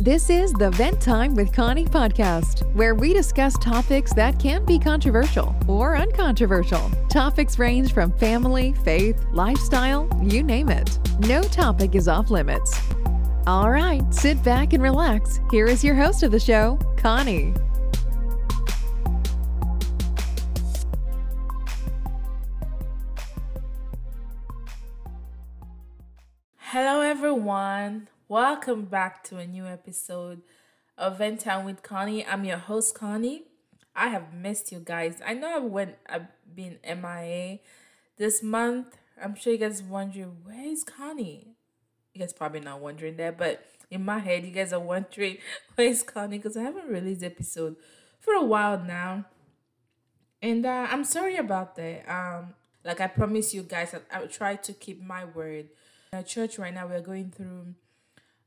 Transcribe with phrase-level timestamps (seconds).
[0.00, 4.78] This is the Vent Time with Connie podcast, where we discuss topics that can be
[4.78, 6.90] controversial or uncontroversial.
[7.10, 10.98] Topics range from family, faith, lifestyle, you name it.
[11.18, 12.80] No topic is off limits.
[13.46, 15.38] All right, sit back and relax.
[15.50, 17.52] Here is your host of the show, Connie.
[26.56, 28.08] Hello, everyone.
[28.30, 30.42] Welcome back to a new episode
[30.96, 32.24] of Vent Time with Connie.
[32.24, 33.42] I'm your host, Connie.
[33.96, 35.20] I have missed you guys.
[35.26, 37.58] I know I went, I've been MIA
[38.18, 38.96] this month.
[39.20, 41.56] I'm sure you guys wondering where is Connie.
[42.14, 45.38] You guys probably not wondering that, but in my head, you guys are wondering
[45.74, 47.74] where is Connie because I haven't released episode
[48.20, 49.24] for a while now,
[50.40, 52.08] and uh, I'm sorry about that.
[52.08, 55.70] Um, like I promised you guys, I, I try to keep my word.
[56.12, 57.74] At church right now, we're going through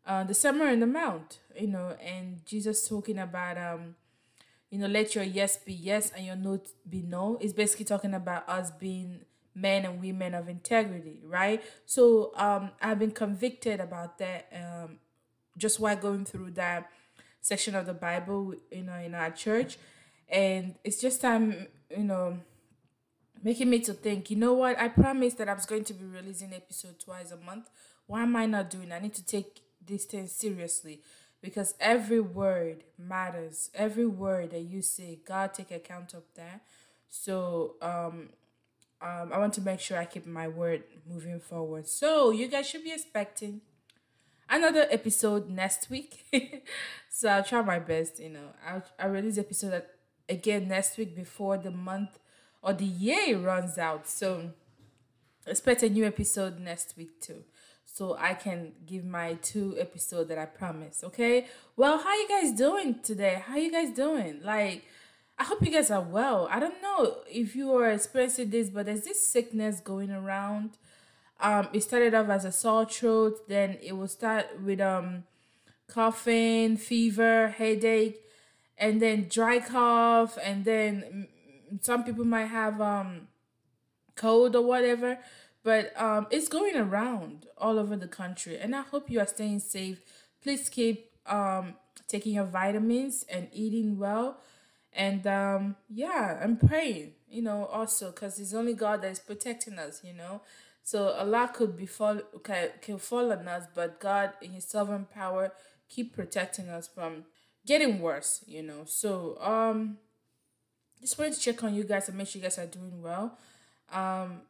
[0.05, 3.95] uh, the Sermon on the Mount, you know, and Jesus talking about, um,
[4.69, 7.37] you know, let your yes be yes and your no be no.
[7.39, 9.21] It's basically talking about us being
[9.55, 11.63] men and women of integrity, right?
[11.85, 14.97] So um, I've been convicted about that um,
[15.57, 16.89] just while going through that
[17.41, 19.77] section of the Bible, you know, in our church.
[20.27, 22.39] And it's just time, you know,
[23.43, 24.79] making me to think, you know what?
[24.79, 27.69] I promised that I was going to be releasing episode twice a month.
[28.07, 28.91] Why am I not doing?
[28.91, 31.01] I need to take this thing seriously
[31.41, 33.69] because every word matters.
[33.75, 36.61] Every word that you say, God take account of that.
[37.09, 38.29] So um
[39.01, 41.87] um I want to make sure I keep my word moving forward.
[41.87, 43.61] So you guys should be expecting
[44.49, 46.23] another episode next week.
[47.09, 48.53] so I'll try my best, you know.
[48.65, 49.83] I'll I'll release episode
[50.29, 52.19] again next week before the month
[52.61, 54.07] or the year runs out.
[54.07, 54.51] So
[55.45, 57.43] expect a new episode next week too.
[57.93, 61.03] So I can give my two episode that I promised.
[61.03, 61.45] Okay.
[61.77, 63.43] Well, how you guys doing today?
[63.45, 64.39] How you guys doing?
[64.43, 64.83] Like,
[65.37, 66.47] I hope you guys are well.
[66.49, 70.71] I don't know if you are experiencing this, but there's this sickness going around.
[71.39, 75.25] Um, it started off as a sore throat, then it will start with um
[75.87, 78.21] coughing, fever, headache,
[78.75, 81.27] and then dry cough, and then
[81.81, 83.27] some people might have um
[84.15, 85.19] cold or whatever
[85.63, 89.59] but um it's going around all over the country and i hope you are staying
[89.59, 90.01] safe.
[90.41, 91.75] Please keep um
[92.07, 94.39] taking your vitamins and eating well.
[94.95, 99.79] And um yeah i'm praying you know also because it's only god that is protecting
[99.79, 100.41] us you know?
[100.83, 104.65] So a lot could be fall can, can fall on us but god in his
[104.65, 105.51] sovereign power
[105.89, 107.23] keep protecting us from
[107.65, 108.83] getting worse you know?
[108.85, 109.97] So um
[111.01, 113.37] just wanted to check on you guys and make sure you guys are doing well.
[113.91, 114.41] Um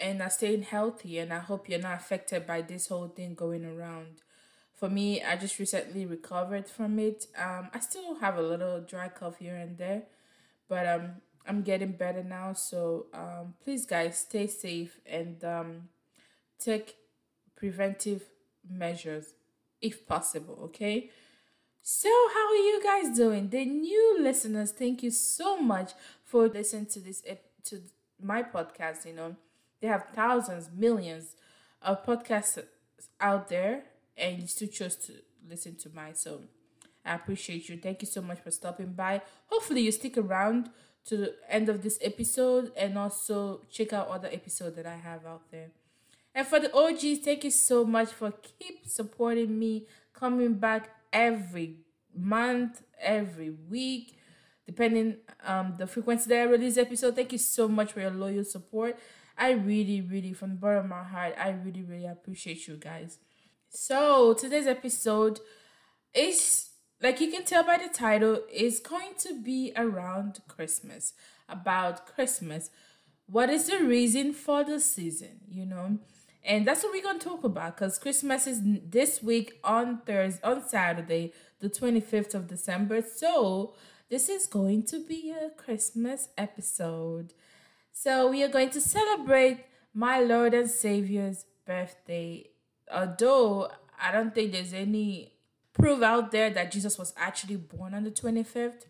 [0.00, 3.64] and are staying healthy and i hope you're not affected by this whole thing going
[3.64, 4.22] around
[4.74, 9.08] for me i just recently recovered from it um i still have a little dry
[9.08, 10.02] cough here and there
[10.68, 11.12] but um
[11.46, 15.88] i'm getting better now so um please guys stay safe and um
[16.58, 16.96] take
[17.56, 18.22] preventive
[18.68, 19.34] measures
[19.80, 21.10] if possible okay
[21.82, 23.48] so, how are you guys doing?
[23.48, 25.92] The new listeners, thank you so much
[26.24, 27.22] for listening to this
[27.64, 27.82] to
[28.22, 29.06] my podcast.
[29.06, 29.36] You know,
[29.80, 31.36] they have thousands, millions
[31.82, 32.62] of podcasts
[33.20, 33.84] out there,
[34.16, 35.12] and you still chose to
[35.48, 36.14] listen to mine.
[36.14, 36.42] So,
[37.04, 37.78] I appreciate you.
[37.78, 39.22] Thank you so much for stopping by.
[39.46, 40.70] Hopefully, you stick around
[41.06, 45.24] to the end of this episode and also check out other episodes that I have
[45.24, 45.70] out there.
[46.34, 51.78] And for the OGs, thank you so much for keep supporting me, coming back every
[52.14, 54.16] month, every week,
[54.66, 57.16] depending um the frequency that I release episode.
[57.16, 58.96] Thank you so much for your loyal support.
[59.40, 63.18] I really, really, from the bottom of my heart, I really, really appreciate you guys.
[63.70, 65.40] So today's episode
[66.12, 66.68] is
[67.02, 71.14] like you can tell by the title, is going to be around Christmas,
[71.48, 72.68] about Christmas.
[73.26, 75.40] What is the reason for the season?
[75.48, 75.98] You know,
[76.44, 80.42] and that's what we're going to talk about because Christmas is this week on Thursday,
[80.42, 83.00] on Saturday, the 25th of December.
[83.00, 83.74] So,
[84.10, 87.32] this is going to be a Christmas episode.
[88.02, 92.48] So, we are going to celebrate my Lord and Savior's birthday.
[92.90, 93.70] Although
[94.00, 95.34] I don't think there's any
[95.74, 98.86] proof out there that Jesus was actually born on the 25th.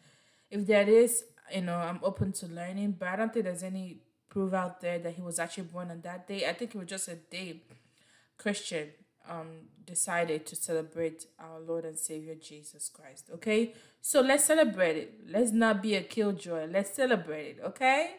[0.48, 3.98] If there is, you know, I'm open to learning, but I don't think there's any
[4.28, 6.48] proof out there that he was actually born on that day.
[6.48, 7.62] I think it was just a day
[8.38, 8.90] Christian
[9.28, 9.48] um
[9.84, 13.28] decided to celebrate our Lord and Savior Jesus Christ.
[13.34, 13.74] Okay?
[14.00, 15.14] So let's celebrate it.
[15.28, 16.68] Let's not be a killjoy.
[16.70, 18.14] Let's celebrate it, okay?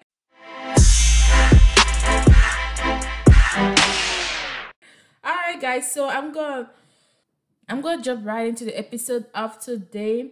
[5.23, 6.69] Alright guys, so I'm gonna
[7.71, 10.31] I'm to jump right into the episode of today.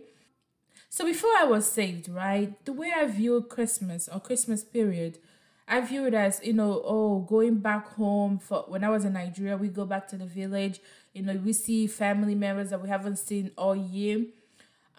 [0.89, 5.19] So, before I was saved, right, the way I view Christmas or Christmas period,
[5.67, 9.13] I view it as, you know, oh, going back home for when I was in
[9.13, 10.79] Nigeria, we go back to the village,
[11.13, 14.25] you know, we see family members that we haven't seen all year.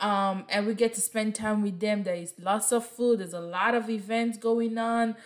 [0.00, 2.04] Um, and we get to spend time with them.
[2.04, 5.16] There is lots of food, there's a lot of events going on.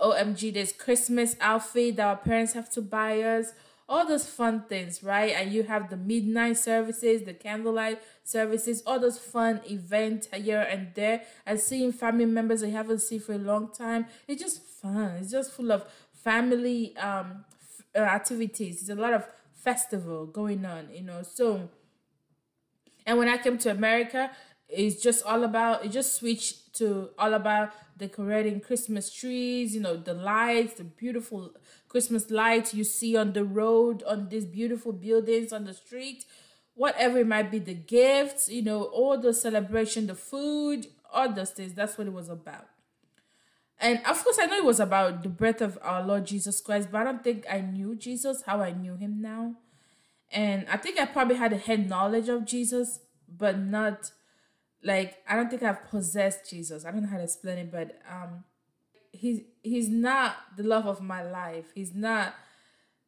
[0.00, 3.52] OMG, there's Christmas outfit that our parents have to buy us
[3.92, 5.34] all those fun things, right?
[5.34, 10.94] And you have the midnight services, the candlelight services, all those fun events here and
[10.94, 14.06] there, and seeing family members you haven't seen for a long time.
[14.26, 15.16] It's just fun.
[15.20, 15.84] It's just full of
[16.24, 17.44] family um
[17.94, 18.86] uh, activities.
[18.86, 21.22] There's a lot of festival going on, you know.
[21.22, 21.68] So,
[23.06, 24.30] and when I came to America,
[24.68, 29.98] it's just all about it just switched to all about decorating christmas trees you know
[29.98, 31.54] the lights the beautiful
[31.88, 36.24] christmas lights you see on the road on these beautiful buildings on the street
[36.72, 41.50] whatever it might be the gifts you know all the celebration the food all those
[41.50, 41.74] things.
[41.74, 42.68] That's what it was about.
[43.78, 46.88] And of course i know it was about the birth of our lord jesus christ
[46.92, 49.56] but i don't think i knew jesus how i knew him now
[50.32, 54.12] and i think i probably had a head knowledge of jesus but not
[54.82, 56.84] like I don't think I've possessed Jesus.
[56.84, 58.44] I don't know how to explain it, but um
[59.12, 61.66] he's he's not the love of my life.
[61.74, 62.34] He's not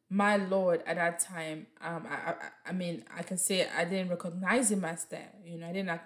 [0.08, 1.66] my Lord at that time.
[1.80, 2.34] Um I I,
[2.66, 5.34] I mean I can say I didn't recognize him as that.
[5.44, 6.00] You know, I didn't uh,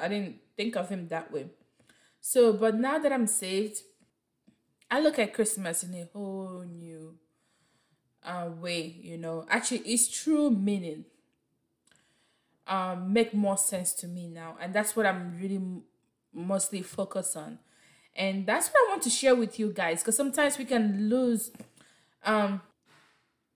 [0.00, 1.46] I didn't think of him that way.
[2.20, 3.78] So, but now that I'm saved,
[4.90, 7.16] I look at Christmas in a whole new
[8.24, 9.46] uh, way, you know.
[9.48, 11.04] Actually, its true meaning
[12.66, 14.56] um, make more sense to me now.
[14.60, 15.60] And that's what I'm really
[16.32, 17.58] mostly focused on.
[18.16, 21.50] And that's what I want to share with you guys because sometimes we can lose
[22.24, 22.62] um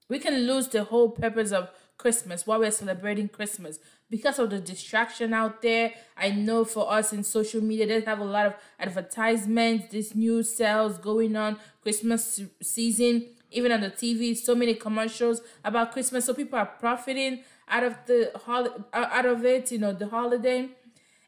[0.08, 3.78] we can lose the whole purpose of Christmas while we're celebrating Christmas
[4.10, 5.92] because of the distraction out there.
[6.16, 10.42] I know for us in social media, they have a lot of advertisements, this new
[10.42, 16.24] sales going on, Christmas season, even on the TV, so many commercials about Christmas.
[16.26, 20.68] So people are profiting out of the hol- out of it, you know, the holiday.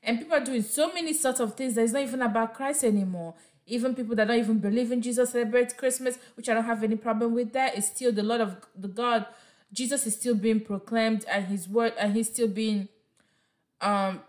[0.02, 2.84] And people are doing so many sorts of things that it's not even about Christ
[2.84, 3.34] anymore.
[3.66, 6.96] Even people that don't even believe in Jesus celebrate Christmas, which I don't have any
[6.96, 7.76] problem with that.
[7.76, 9.26] It's still the Lord of the God.
[9.72, 12.88] Jesus is still being proclaimed and his word and he's still being
[13.80, 14.20] um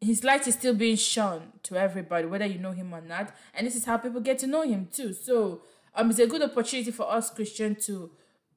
[0.00, 3.34] his light is still being shown to everybody, whether you know him or not.
[3.52, 5.12] And this is how people get to know him too.
[5.12, 5.60] So
[5.94, 8.10] um it's a good opportunity for us Christians to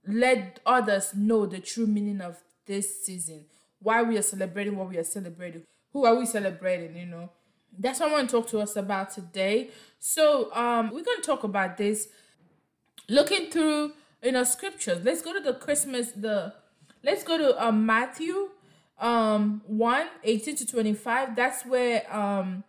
[0.08, 3.46] let others know the true meaning of this season,
[3.80, 7.30] why we are celebrating what we are celebrating, who are we celebrating, you know.
[7.78, 9.72] That's what I want to talk to us about today.
[10.00, 12.08] So um we're gonna talk about this
[13.10, 13.94] looking through
[14.24, 15.04] you know scriptures.
[15.04, 16.54] Let's go to the Christmas the
[17.04, 18.50] let's go to um Matthew
[19.00, 21.36] um 1 18 to 25.
[21.36, 22.64] That's where um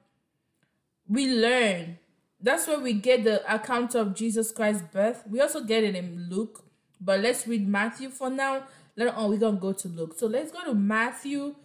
[1.08, 1.98] we learn
[2.44, 5.24] that's where we get the account of Jesus Christ's birth.
[5.28, 6.64] We also get it in Luke,
[7.00, 8.64] but let's read Matthew for now
[8.96, 10.14] Later on, we're going to go to Luke.
[10.16, 11.56] So let's go to Matthew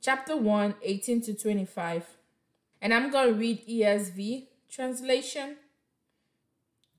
[0.00, 2.04] chapter 1, 18 to 25.
[2.82, 5.56] And I'm going to read ESV translation.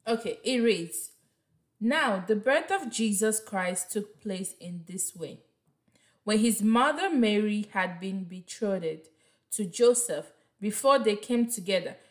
[0.07, 1.11] Okay, it reads
[1.81, 5.41] Now, the birth of Jesus Christ took place in this way.
[6.23, 9.09] When his mother Mary had been betrothed
[9.51, 11.97] to Joseph, before they came together,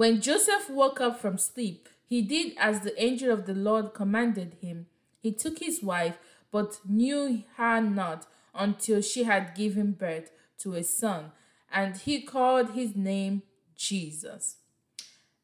[0.00, 4.56] When Joseph woke up from sleep, he did as the angel of the Lord commanded
[4.62, 4.86] him.
[5.20, 6.16] He took his wife,
[6.50, 10.30] but knew her not until she had given birth
[10.60, 11.32] to a son,
[11.70, 13.42] and he called his name
[13.76, 14.56] Jesus.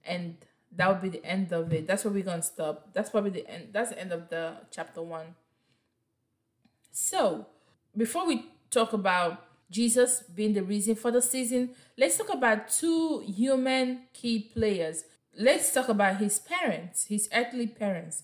[0.03, 0.39] And
[0.75, 1.87] that would be the end of it.
[1.87, 2.95] That's where we're gonna stop.
[2.95, 3.75] That's probably the end.
[3.75, 5.35] That's the end of the chapter one.
[6.93, 7.45] So,
[7.95, 13.20] before we talk about Jesus being the reason for the season, let's talk about two
[13.26, 15.04] human key players.
[15.37, 18.23] Let's talk about his parents, his earthly parents.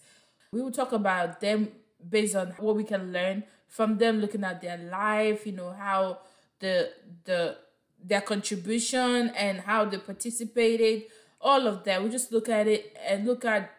[0.52, 1.68] We will talk about them
[2.08, 6.18] based on what we can learn from them looking at their life, you know, how
[6.60, 6.90] the
[7.24, 7.56] the
[8.04, 11.04] their contribution and how they participated,
[11.40, 12.02] all of that.
[12.02, 13.70] We just look at it and look at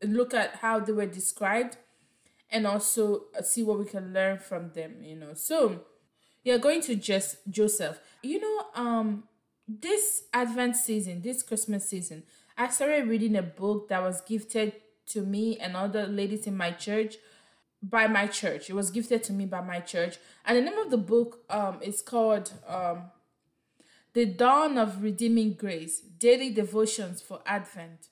[0.00, 1.76] and look at how they were described
[2.50, 5.34] and also see what we can learn from them, you know.
[5.34, 5.80] So,
[6.44, 7.98] you're going to just Joseph.
[8.22, 9.24] You know, um
[9.66, 12.22] this Advent season, this Christmas season,
[12.56, 14.74] I started reading a book that was gifted
[15.06, 17.16] to me and other ladies in my church
[17.82, 18.70] by my church.
[18.70, 20.16] It was gifted to me by my church.
[20.46, 23.10] And the name of the book um is called um
[24.12, 28.08] The Dawn of Redeeming Grace: Daily Devotions for Advent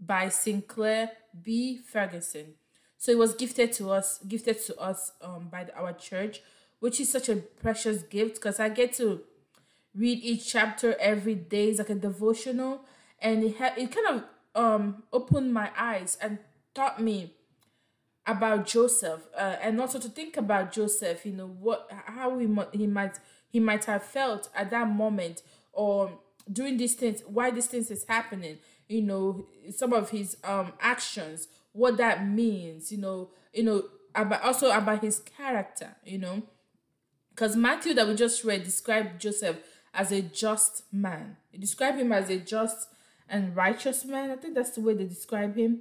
[0.00, 1.12] by Sinclair
[1.42, 1.78] B.
[1.78, 2.54] Ferguson.
[2.98, 6.40] So it was gifted to us, gifted to us um by our church,
[6.80, 9.22] which is such a precious gift because I get to
[9.94, 11.68] read each chapter every day.
[11.68, 12.82] It's like a devotional,
[13.20, 14.24] and it ha- it kind of
[14.62, 16.38] um opened my eyes and
[16.74, 17.34] taught me
[18.26, 21.26] about Joseph, uh, and also to think about Joseph.
[21.26, 25.42] You know what, how he might he might he might have felt at that moment,
[25.72, 26.18] or
[26.50, 28.58] during these things, why these things is happening.
[28.88, 32.90] You know, some of his um actions, what that means.
[32.90, 35.94] You know, you know about also about his character.
[36.04, 36.42] You know,
[37.34, 39.56] because Matthew that we just read described Joseph
[39.92, 41.36] as a just man.
[41.50, 42.88] He described him as a just
[43.28, 44.30] and righteous man.
[44.30, 45.80] I think that's the way they describe him.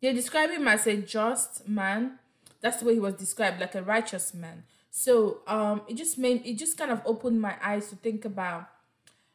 [0.00, 2.18] They describe him as a just man.
[2.60, 4.64] That's the way he was described, like a righteous man.
[4.90, 8.68] So um, it just made it just kind of opened my eyes to think about,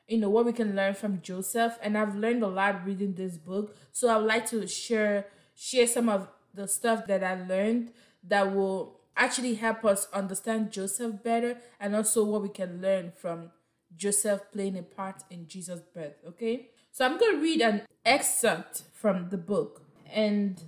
[0.07, 1.77] you know, what we can learn from Joseph.
[1.81, 3.75] And I've learned a lot reading this book.
[3.91, 7.91] So I would like to share share some of the stuff that I learned
[8.23, 13.51] that will actually help us understand Joseph better and also what we can learn from
[13.95, 16.15] Joseph playing a part in Jesus' birth.
[16.27, 20.61] Okay, so I'm going to read an excerpt from the book and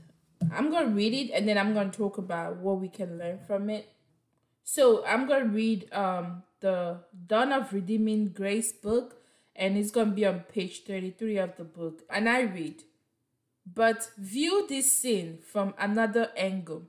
[0.52, 3.18] I'm going to read it and then I'm going to talk about what we can
[3.18, 3.90] learn from it.
[4.64, 6.98] So I'm going to read um, the
[7.28, 9.22] Dawn of Redeeming Grace book
[9.56, 12.02] and it's going to be on page 33 of the book.
[12.10, 12.84] And I read,
[13.66, 16.84] But view this scene from another angle.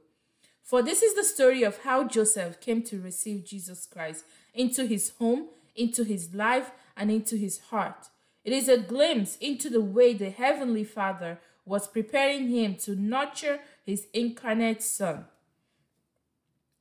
[0.66, 5.12] For this is the story of how Joseph came to receive Jesus Christ into his
[5.20, 5.46] home,
[5.76, 8.08] into his life, and into his heart.
[8.44, 13.60] It is a glimpse into the way the Heavenly Father was preparing him to nurture
[13.84, 15.26] his incarnate Son.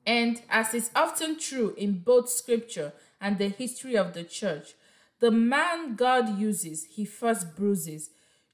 [0.04, 4.74] And as is often true in both scripture and the history of the church,
[5.20, 8.10] the man God uses, he first bruises.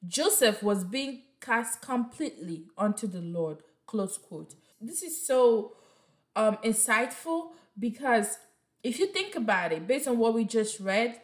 [0.06, 3.60] Joseph was being cast completely onto the Lord.
[3.88, 5.74] Close quote this is so
[6.36, 8.38] um insightful because
[8.84, 11.22] if you think about it, based on what we just read,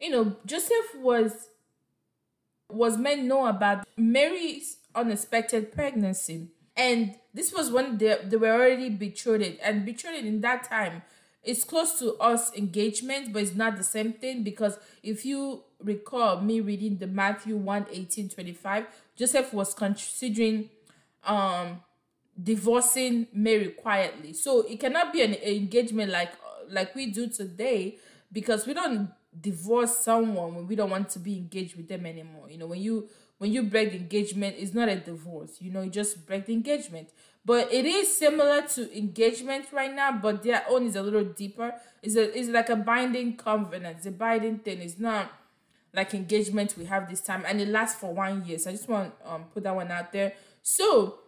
[0.00, 1.48] you know, Joseph was
[2.70, 6.48] was made know about Mary's unexpected pregnancy.
[6.76, 9.58] And this was when they, they were already betrothed.
[9.62, 11.02] And betrothed in that time
[11.42, 16.40] is close to us engagement, but it's not the same thing because if you recall
[16.40, 18.86] me reading the Matthew 1 18 25,
[19.16, 20.68] Joseph was considering
[21.24, 21.82] um
[22.42, 24.32] divorcing Mary quietly.
[24.32, 26.32] So it cannot be an engagement like
[26.70, 27.98] like we do today
[28.32, 32.50] because we don't divorce someone when we don't want to be engaged with them anymore.
[32.50, 35.56] You know, when you when you break the engagement, it's not a divorce.
[35.60, 37.10] You know, you just break the engagement.
[37.44, 41.74] But it is similar to engagement right now, but their own is a little deeper.
[42.02, 43.98] It's a it's like a binding covenant.
[43.98, 44.80] It's a binding thing.
[44.82, 45.32] It's not
[45.94, 48.58] like engagement we have this time, and it lasts for one year.
[48.58, 50.34] So I just want um put that one out there.
[50.62, 51.18] So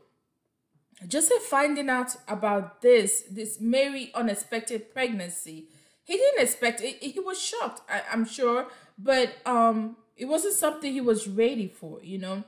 [1.07, 5.69] Joseph finding out about this, this Mary unexpected pregnancy,
[6.05, 7.03] he didn't expect it.
[7.03, 8.67] He was shocked, I, I'm sure,
[8.99, 12.45] but um, it wasn't something he was ready for, you know.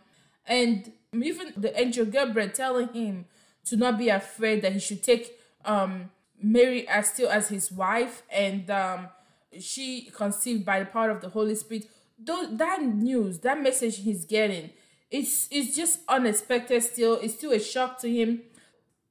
[0.46, 3.26] And even the angel Gabriel telling him
[3.66, 6.10] to not be afraid that he should take um
[6.42, 9.08] Mary as still as his wife, and um,
[9.60, 11.88] she conceived by the power of the Holy Spirit.
[12.18, 14.70] Though that news, that message he's getting,
[15.12, 17.14] it's it's just unexpected still.
[17.22, 18.42] It's still a shock to him.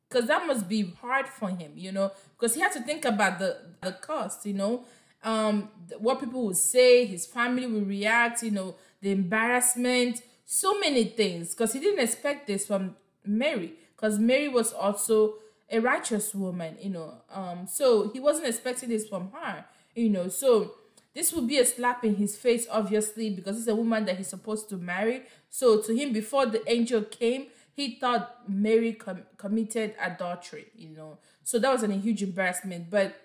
[0.09, 2.11] Because that must be hard for him you know?
[2.37, 4.83] Because he had to think about the the cost you know?
[5.23, 8.75] Um what people would say his family will react you know?
[9.01, 10.21] The embarrassment.
[10.45, 11.53] So many things.
[11.53, 13.73] Because he didn't expect this from mary.
[13.95, 15.35] Because mary was also
[15.69, 17.13] a righteous woman you know?
[17.31, 19.65] Um so he wasn't expecting this from her
[19.95, 20.27] you know?
[20.29, 20.73] So
[21.13, 24.29] this would be a slap in his face, obviously, because it's a woman that he's
[24.29, 25.23] supposed to marry.
[25.49, 31.17] So to him, before the angel came, he thought Mary com- committed adultery, you know.
[31.43, 32.89] So that was a huge embarrassment.
[32.89, 33.15] But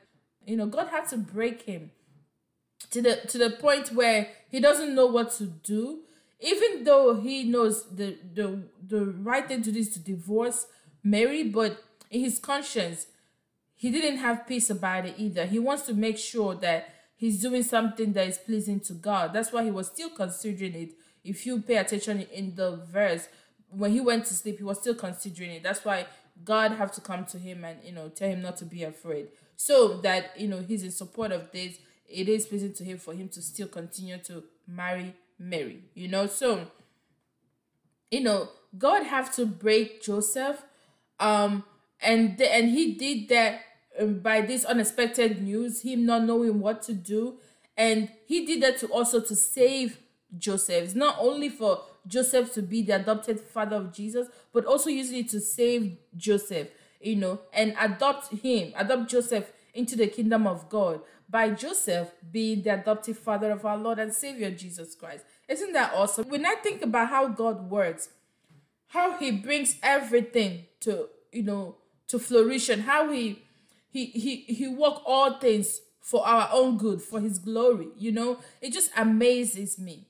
[0.47, 1.91] You know, God had to break him
[2.91, 6.01] to the to the point where he doesn't know what to do
[6.41, 10.67] even though he knows the the the right thing to do is to divorce
[11.03, 13.07] Mary, but in his conscience,
[13.75, 15.47] he didn't have peace about it either.
[15.47, 19.33] He wants to make sure that he's doing something that is pleasing to God.
[19.33, 20.93] That's why he was still considering it.
[21.25, 23.29] If you pay attention in the verse,
[23.71, 25.63] when he went to sleep, he was still considering it.
[25.63, 26.07] That's why
[26.45, 29.29] God have to come to him and you know tell him not to be afraid.
[29.57, 31.79] So that you know he's in support of this.
[32.09, 36.27] It is pleasing to him for him to still continue to marry Mary, you know.
[36.27, 36.67] So,
[38.11, 40.63] you know, God have to break Joseph,
[41.19, 41.65] um,
[42.01, 43.61] and the, and he did that
[43.99, 47.39] Um, by this unexpected news, him not knowing what to do,
[47.77, 49.99] and he did that to also to save
[50.37, 50.85] Joseph.
[50.85, 55.19] It's not only for Joseph to be the adopted father of Jesus, but also using
[55.19, 56.69] it to save Joseph,
[57.01, 62.63] you know, and adopt him, adopt Joseph into the kingdom of God by Joseph being
[62.63, 65.25] the adoptive father of our Lord and Savior Jesus Christ.
[65.49, 66.29] Isn't that awesome?
[66.29, 68.09] When I think about how God works,
[68.89, 71.77] how he brings everything to, you know,
[72.09, 73.43] to flourish and how he
[74.05, 78.39] he he he work all things for our own good, for his glory, you know,
[78.61, 80.07] it just amazes me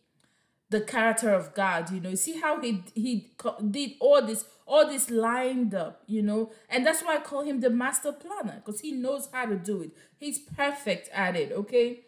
[0.68, 1.90] the character of God.
[1.90, 3.32] You know, see how he he
[3.70, 6.02] did all this, all this lined up.
[6.06, 9.46] You know, and that's why I call him the master planner because he knows how
[9.46, 9.90] to do it.
[10.18, 11.52] He's perfect at it.
[11.52, 12.00] Okay.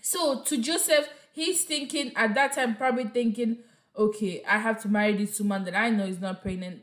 [0.00, 3.58] So to Joseph, he's thinking at that time, probably thinking,
[3.96, 6.82] okay, I have to marry this woman that I know is not pregnant.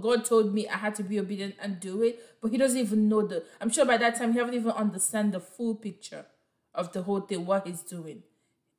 [0.00, 3.08] God told me I had to be obedient and do it, but he doesn't even
[3.08, 3.44] know the.
[3.60, 6.26] I'm sure by that time he haven't even understand the full picture
[6.74, 8.22] of the whole thing, what he's doing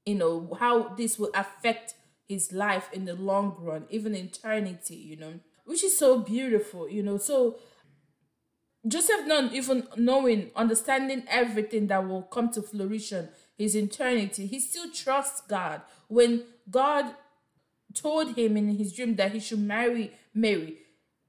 [0.07, 1.93] you know, how this will affect
[2.27, 5.33] his life in the long run, even eternity, you know,
[5.65, 7.17] which is so beautiful, you know.
[7.17, 7.57] So
[8.87, 13.27] Joseph not even knowing, understanding everything that will come to fruition,
[13.57, 15.81] his eternity, he still trusts God.
[16.07, 17.13] When God
[17.93, 20.77] told him in his dream that he should marry Mary,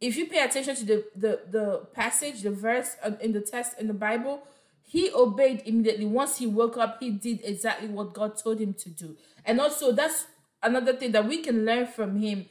[0.00, 3.78] if you pay attention to the the, the passage, the verse um, in the text
[3.80, 4.42] in the Bible,
[4.82, 6.06] he obeyed immediately.
[6.06, 9.16] Once he woke up, he did exactly what God told him to do.
[9.44, 10.26] And also, that's
[10.62, 12.46] another thing that we can learn from him.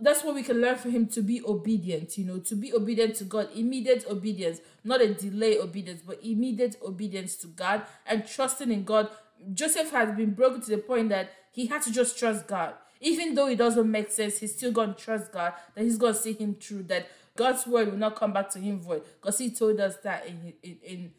[0.00, 3.16] That's what we can learn from him to be obedient, you know, to be obedient
[3.16, 8.70] to God, immediate obedience, not a delay obedience, but immediate obedience to God and trusting
[8.70, 9.08] in God.
[9.54, 12.74] Joseph has been broken to the point that he had to just trust God.
[13.00, 16.14] Even though it doesn't make sense, he's still going to trust God, that he's going
[16.14, 19.38] to see him through, that God's word will not come back to him void, because
[19.38, 21.12] he told us that in, in,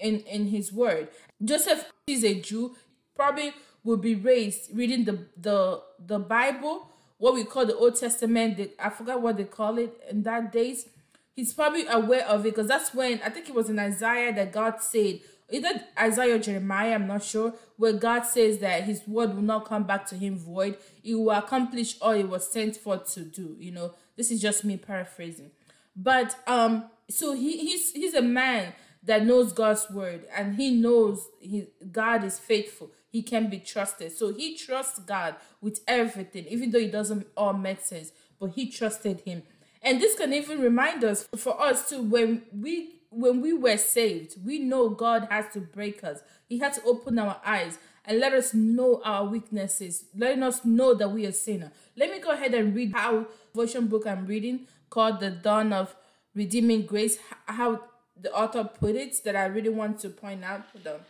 [0.00, 1.08] in in his word.
[1.42, 2.74] Joseph is a Jew,
[3.14, 3.52] probably
[3.84, 8.56] will be raised reading the the the Bible, what we call the Old Testament.
[8.56, 10.88] The, I forgot what they call it in that days.
[11.34, 14.52] He's probably aware of it because that's when I think it was in Isaiah that
[14.52, 15.20] God said,
[15.50, 19.64] either Isaiah or Jeremiah, I'm not sure, where God says that his word will not
[19.64, 20.76] come back to him void.
[21.04, 23.56] It will accomplish all it was sent for to do.
[23.58, 25.50] You know, this is just me paraphrasing.
[25.94, 31.28] But um, so he he's he's a man that knows God's word and he knows
[31.40, 32.90] he, God is faithful.
[33.08, 34.12] He can be trusted.
[34.12, 38.68] So he trusts God with everything, even though it doesn't all make sense, but he
[38.68, 39.44] trusted him.
[39.80, 44.36] And this can even remind us for us too when we when we were saved,
[44.44, 46.20] we know God has to break us.
[46.48, 50.94] He had to open our eyes and let us know our weaknesses, letting us know
[50.94, 51.72] that we are sinner.
[51.96, 55.96] Let me go ahead and read how version book I'm reading called The Dawn of
[56.34, 57.80] Redeeming Grace, how
[58.20, 61.00] the author put it that I really want to point out to them.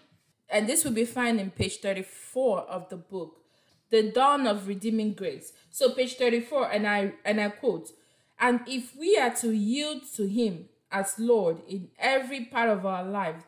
[0.49, 3.43] And this will be found in page 34 of the book,
[3.91, 5.53] The Dawn of Redeeming Grace.
[5.71, 7.91] So page 34, and I and I quote,
[8.39, 13.05] and if we are to yield to him as Lord in every part of our
[13.05, 13.45] lives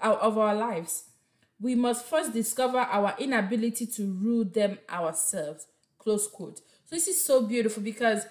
[0.00, 1.04] of our lives,
[1.60, 5.66] we must first discover our inability to rule them ourselves.
[5.98, 6.60] Close quote.
[6.84, 8.26] So this is so beautiful because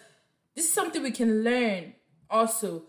[0.55, 1.93] this is something we can learn
[2.29, 2.83] also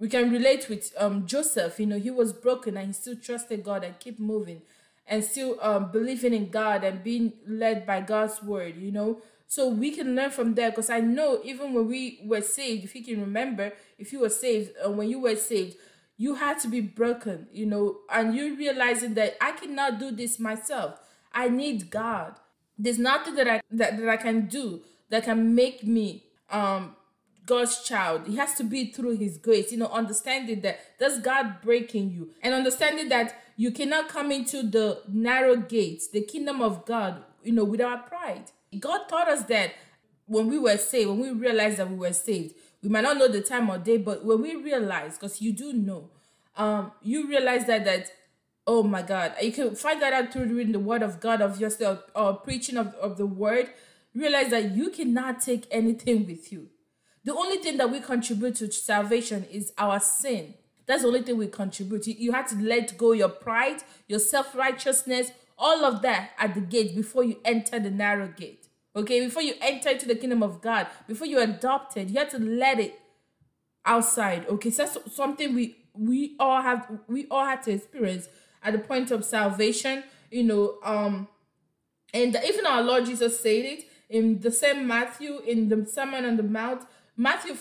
[0.00, 1.78] we can relate with um Joseph.
[1.78, 4.62] You know, he was broken and he still trusted God and keep moving
[5.06, 9.20] and still um believing in God and being led by God's word, you know.
[9.50, 12.94] So we can learn from there because I know even when we were saved, if
[12.94, 15.76] you can remember, if you were saved, uh, when you were saved,
[16.16, 20.38] you had to be broken, you know, and you realizing that I cannot do this
[20.38, 21.00] myself.
[21.32, 22.36] I need God.
[22.78, 26.94] There's nothing that I that, that I can do that can make me um
[27.44, 28.28] God's child.
[28.28, 29.72] It has to be through His grace.
[29.72, 34.62] You know, understanding that that's God breaking you and understanding that you cannot come into
[34.62, 38.52] the narrow gates, the kingdom of God, you know, without pride.
[38.78, 39.72] God taught us that
[40.26, 43.28] when we were saved, when we realized that we were saved, we might not know
[43.28, 46.10] the time or day, but when we realize, because you do know,
[46.56, 48.12] um, you realize that that
[48.66, 51.60] oh my God, you can find that out through reading the word of God of
[51.60, 53.70] yourself or preaching of, of the word.
[54.14, 56.68] Realize that you cannot take anything with you.
[57.24, 60.54] The only thing that we contribute to salvation is our sin.
[60.86, 62.06] That's the only thing we contribute.
[62.06, 66.54] You, you have to let go your pride, your self righteousness, all of that at
[66.54, 68.59] the gate before you enter the narrow gate.
[68.94, 72.38] Okay, before you enter into the kingdom of God, before you're adopted, you have to
[72.38, 72.98] let it
[73.84, 74.46] outside.
[74.48, 78.28] Okay, so that's something we we all have we all had to experience
[78.62, 80.02] at the point of salvation.
[80.30, 81.28] You know, um,
[82.12, 86.36] and even our Lord Jesus said it in the same Matthew in the Sermon on
[86.36, 86.82] the Mount,
[87.16, 87.56] Matthew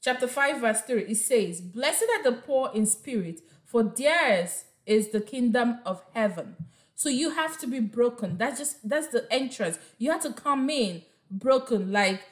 [0.00, 5.10] chapter 5, verse 3, it says, Blessed are the poor in spirit, for theirs is
[5.10, 6.56] the kingdom of heaven.
[6.98, 8.38] So you have to be broken.
[8.38, 9.78] That's just that's the entrance.
[9.98, 12.22] You have to come in broken, like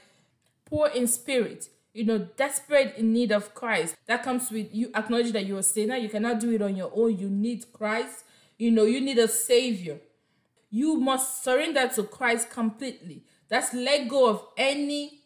[0.65, 3.95] poor in spirit, you know, desperate in need of Christ.
[4.07, 5.95] That comes with you acknowledge that you're a sinner.
[5.95, 7.17] You cannot do it on your own.
[7.17, 8.25] You need Christ.
[8.59, 10.01] You know, you need a savior.
[10.69, 13.23] You must surrender to Christ completely.
[13.49, 15.21] That's let go of any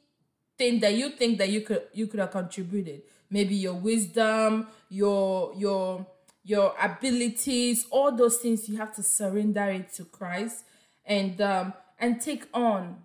[0.59, 3.05] thing that you think that you could you could have contributed.
[3.31, 6.07] Maybe your wisdom, your your
[6.50, 10.64] your abilities, all those things you have to surrender it to Christ
[11.04, 12.96] and um and take on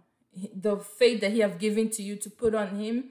[0.53, 3.05] the faith that he have given to you to put on him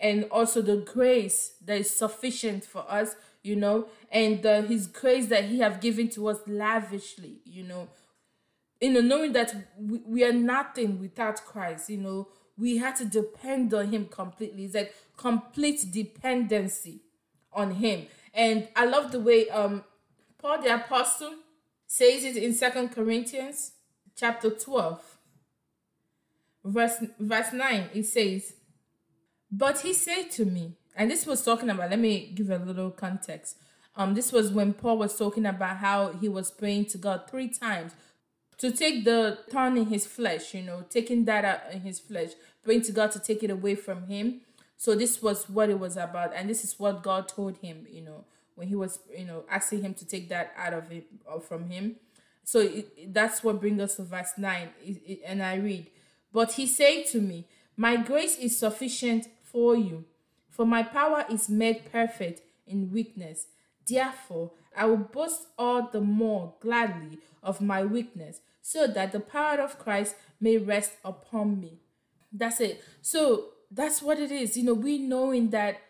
[0.00, 5.26] and also the grace that is sufficient for us you know and uh, his grace
[5.26, 7.88] that he have given to us lavishly you know
[8.80, 13.04] you know, knowing that we, we are nothing without Christ, you know, we had to
[13.04, 14.64] depend on him completely.
[14.64, 17.00] It's like complete dependency
[17.52, 18.06] on him.
[18.38, 19.84] And I love the way um
[20.38, 21.34] Paul the Apostle
[21.88, 23.72] says it in Second Corinthians
[24.14, 25.18] chapter 12,
[26.64, 27.90] verse verse 9.
[27.92, 28.54] It says,
[29.50, 32.92] But he said to me, and this was talking about, let me give a little
[32.92, 33.56] context.
[33.96, 37.48] Um, this was when Paul was talking about how he was praying to God three
[37.48, 37.92] times
[38.58, 42.30] to take the thorn in his flesh, you know, taking that out in his flesh,
[42.62, 44.42] praying to God to take it away from him.
[44.78, 48.00] So this was what it was about, and this is what God told him, you
[48.00, 51.04] know, when he was, you know, asking him to take that out of it
[51.46, 51.96] from him.
[52.44, 55.90] So it, that's what brings us to verse nine, it, it, and I read,
[56.32, 60.04] but he said to me, "My grace is sufficient for you,
[60.48, 63.48] for my power is made perfect in weakness.
[63.86, 69.60] Therefore, I will boast all the more gladly of my weakness, so that the power
[69.60, 71.80] of Christ may rest upon me.
[72.32, 72.84] That's it.
[73.02, 74.56] So that's what it is.
[74.56, 75.80] You know, we knowing that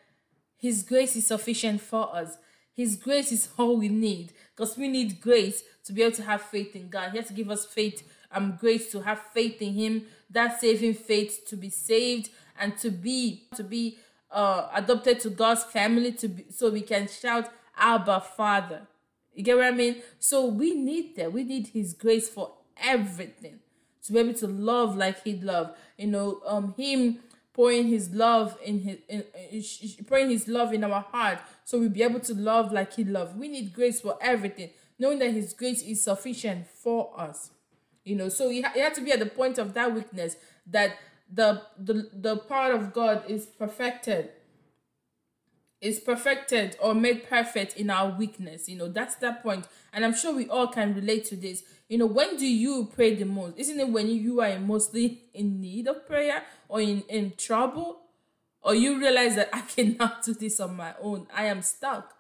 [0.57, 2.37] His grace is sufficient for us.
[2.75, 6.43] His grace is all we need because we need grace to be able to have
[6.43, 7.11] faith in God.
[7.11, 10.95] He has to give us faith, um, grace to have faith in Him, that saving
[10.95, 13.99] faith to be saved and to be to be
[14.31, 18.83] uh adopted to God's family to be so we can shout Abba Father.
[19.35, 20.03] You get what I mean?
[20.19, 21.33] So we need that.
[21.33, 23.61] We need His grace for everything
[24.05, 25.77] to be able to love like He loved.
[25.97, 27.19] You know, um, Him
[27.59, 31.89] pouring His love in His, in, in, pouring His love in our heart, so we'll
[31.89, 33.37] be able to love like He loved.
[33.37, 37.51] We need grace for everything, knowing that His grace is sufficient for us.
[38.05, 40.37] You know, so you, ha- you have to be at the point of that weakness
[40.69, 40.99] that
[41.35, 44.31] the the the power of God is perfected
[45.81, 48.69] is perfected or made perfect in our weakness.
[48.69, 49.67] You know, that's that point.
[49.93, 51.63] And I'm sure we all can relate to this.
[51.89, 53.59] You know, when do you pray the most?
[53.59, 58.01] Isn't it when you are mostly in need of prayer or in, in trouble?
[58.61, 61.27] Or you realize that I cannot do this on my own.
[61.35, 62.15] I am stuck.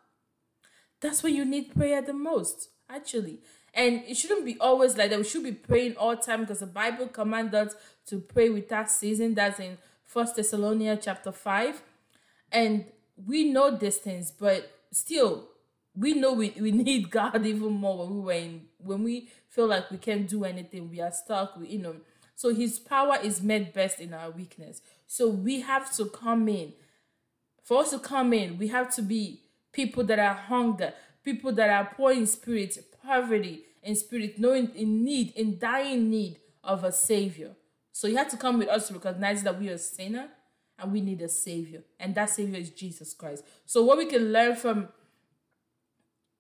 [1.01, 3.41] That's when you need prayer the most, actually.
[3.75, 5.19] And it shouldn't be always like that.
[5.19, 7.75] We should be praying all time because the Bible commands us
[8.07, 9.35] to pray without ceasing.
[9.35, 11.83] That's in First Thessalonians chapter 5.
[12.51, 12.87] And
[13.27, 15.49] we know things, but still,
[15.95, 19.67] we know we, we need God even more when we were in when we feel
[19.67, 21.97] like we can't do anything, we are stuck, we you know.
[22.37, 24.81] So his power is made best in our weakness.
[25.09, 26.73] So we have to come in.
[27.65, 29.41] For us to come in, we have to be
[29.73, 35.05] people that are hunger, people that are poor in spirit, poverty in spirit, knowing in
[35.05, 37.57] need, in dying need of a savior.
[37.93, 40.29] So you have to come with us to recognize that we are a sinner
[40.79, 43.45] and we need a savior and that savior is jesus christ.
[43.67, 44.89] So what we can learn from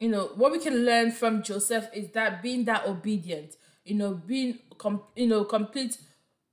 [0.00, 4.14] you know what we can learn from joseph is that being that obedient you know
[4.14, 5.98] being com- you know complete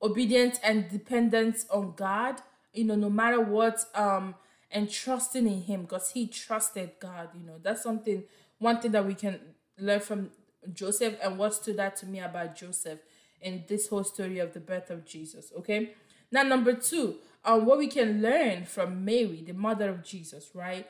[0.02, 2.42] obedience and dependence on god
[2.74, 4.36] you know no matter what um
[4.72, 7.56] and trusting in him because he trusted god you know.
[7.62, 8.24] That's something
[8.58, 9.40] one thing that we can
[9.78, 10.32] learn from
[10.74, 13.00] joseph and what stood out to me about joseph
[13.42, 15.92] in this whole story of the birth of jesus okay?
[16.32, 20.88] Now number two um, what we can learn from Mary, the mother of Jesus, right?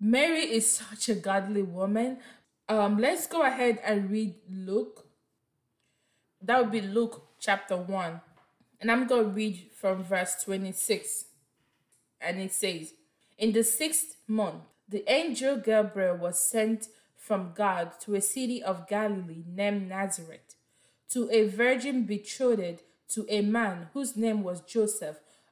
[0.00, 2.18] Mary is such a godly woman.
[2.68, 5.06] Um, let's go ahead and read Luke.
[6.42, 8.20] That would be Luke chapter 1.
[8.80, 11.26] And I'm going to read from verse 26.
[12.20, 12.92] And it says,
[13.38, 18.86] In the sixth month, the angel Gabriel was sent from God to a city of
[18.86, 20.54] Galilee named Nazareth,
[21.10, 25.16] to a virgin betrothed to a man whose name was Joseph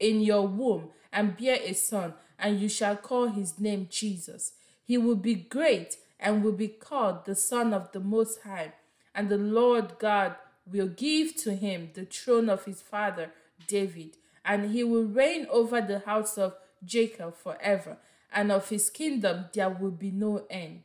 [0.00, 4.52] in your womb and bear a son, and you shall call his name Jesus.
[4.84, 8.72] He will be great and will be called the Son of the Most High.
[9.14, 10.36] And the Lord God
[10.70, 13.30] will give to him the throne of his father
[13.66, 17.98] David, and he will reign over the house of Jacob forever,
[18.32, 20.84] and of his kingdom there will be no end.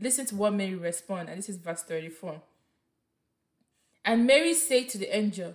[0.00, 2.40] Listen to what Mary responded, and this is verse 34.
[4.04, 5.54] And Mary said to the angel,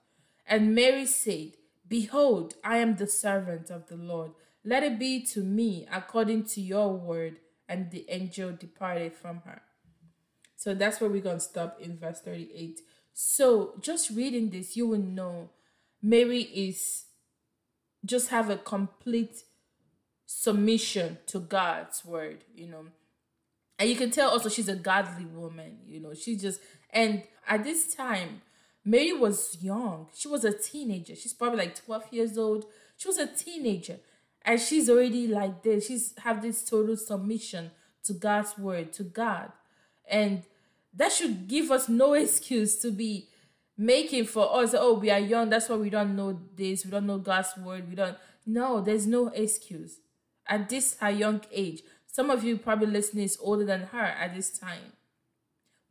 [0.45, 1.53] And Mary said,
[1.87, 4.31] Behold, I am the servant of the Lord.
[4.63, 7.37] Let it be to me according to your word.
[7.67, 9.61] And the angel departed from her.
[10.57, 12.81] So that's where we're going to stop in verse 38.
[13.13, 15.49] So just reading this, you will know
[16.01, 17.05] Mary is
[18.05, 19.43] just have a complete
[20.25, 22.85] submission to God's word, you know.
[23.77, 26.13] And you can tell also she's a godly woman, you know.
[26.13, 28.41] She just and at this time,
[28.83, 30.07] Mary was young.
[30.13, 31.15] She was a teenager.
[31.15, 32.65] She's probably like 12 years old.
[32.97, 33.99] She was a teenager.
[34.43, 35.87] And she's already like this.
[35.87, 37.71] She's have this total submission
[38.05, 39.51] to God's word, to God.
[40.09, 40.43] And
[40.93, 43.27] that should give us no excuse to be
[43.77, 47.07] making for us oh we are young that's why we don't know this we don't
[47.07, 49.99] know god's word we don't no there's no excuse
[50.47, 54.35] at this her young age some of you probably listening is older than her at
[54.35, 54.93] this time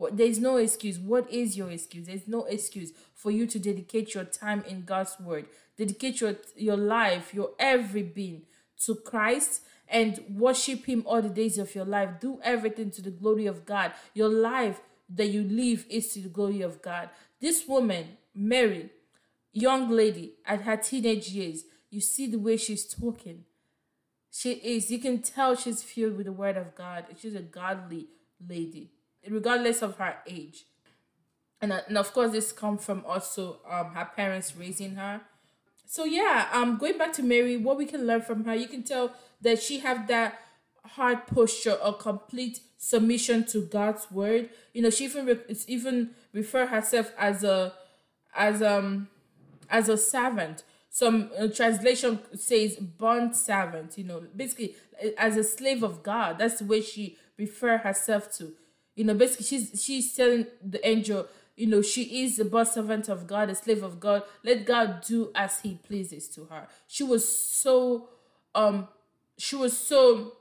[0.01, 4.15] what there's no excuse what is your excuse there's no excuse for you to dedicate
[4.15, 8.43] your time in god's word dedicate your your life your every being
[8.85, 13.11] to christ and worship him all the days of your life do everything to the
[13.11, 14.81] glory of god your life
[15.15, 17.11] that you live is to the glory of God.
[17.41, 18.91] This woman, Mary,
[19.53, 23.45] young lady at her teenage years, you see the way she's talking.
[24.31, 27.07] She is, you can tell she's filled with the word of God.
[27.21, 28.07] She's a godly
[28.49, 28.93] lady,
[29.29, 30.65] regardless of her age.
[31.61, 35.21] And, uh, and of course, this comes from also um, her parents raising her.
[35.87, 38.83] So yeah, um, going back to Mary, what we can learn from her, you can
[38.83, 40.39] tell that she have that
[40.85, 44.51] hard posture or complete submission to God's word.
[44.73, 47.73] You know, she even re- even refer herself as a
[48.35, 49.09] as um
[49.69, 50.63] as a servant.
[50.91, 53.99] Some uh, translation says bond servant.
[53.99, 54.77] You know, basically
[55.19, 56.39] as a slave of God.
[56.39, 58.53] That's the way she refer herself to.
[59.01, 61.27] You know, basically she's she's telling the angel.
[61.57, 64.25] You know, she is a bond servant of God, a slave of God.
[64.45, 66.69] Let God do as He pleases to her.
[66.87, 68.11] She was so
[68.55, 68.89] um
[69.39, 70.35] she was so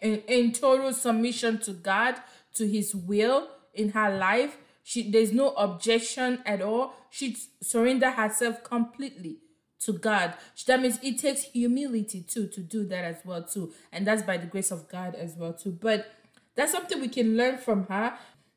[0.00, 2.14] in, in total submission to God,
[2.54, 4.56] to His will in her life.
[4.82, 6.94] She there's no objection at all.
[7.10, 9.36] She surrender herself completely
[9.80, 10.32] to God.
[10.66, 14.38] That means it takes humility too to do that as well too, and that's by
[14.38, 15.72] the grace of God as well too.
[15.72, 16.10] But
[16.54, 18.14] that's something we can learn from her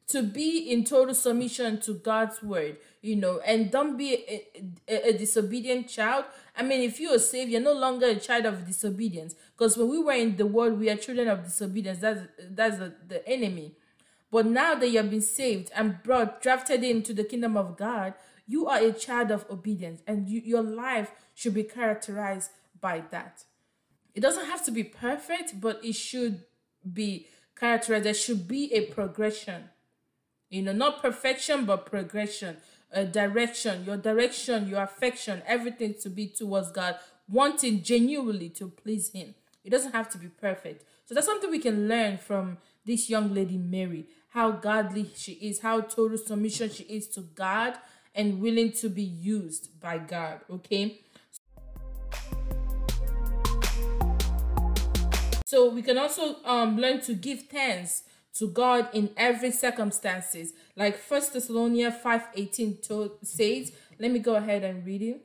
[0.08, 4.48] to be in total submission to God's word, you know, and don't be a,
[4.88, 6.26] a, a, disobedient child.
[6.58, 9.34] I mean, if you're saved, you're no longer a child of disobedience.
[9.58, 12.00] Because when we were in the world, we are children of disobedience.
[12.00, 13.76] That's that's the, the enemy.
[14.30, 18.16] But now that you have been saved and brought, drafted into the kingdom of God,
[18.48, 22.52] you are a child of obedience, and you, your life should be characterized
[22.82, 23.44] by that.
[24.16, 26.44] It doesn't have to be perfect, but it should
[26.92, 28.06] be characterized.
[28.06, 29.70] There should be a progression
[30.50, 32.58] you know not perfection but progression
[32.92, 36.96] a direction your direction your affection everything to be towards god
[37.28, 41.60] wanting genuinely to please him it doesn't have to be perfect So that's something we
[41.60, 46.84] can learn from this young lady, Mary, how godly she is, how total submission she
[46.84, 47.76] is to God
[48.16, 50.40] and willing to be used by God.
[50.50, 51.00] Okay.
[55.44, 58.04] So we can also um, learn to give thanks
[58.36, 60.54] to God in every circumstances.
[60.76, 65.22] Like First Thessalonians 5:18 says, let me go ahead and read it.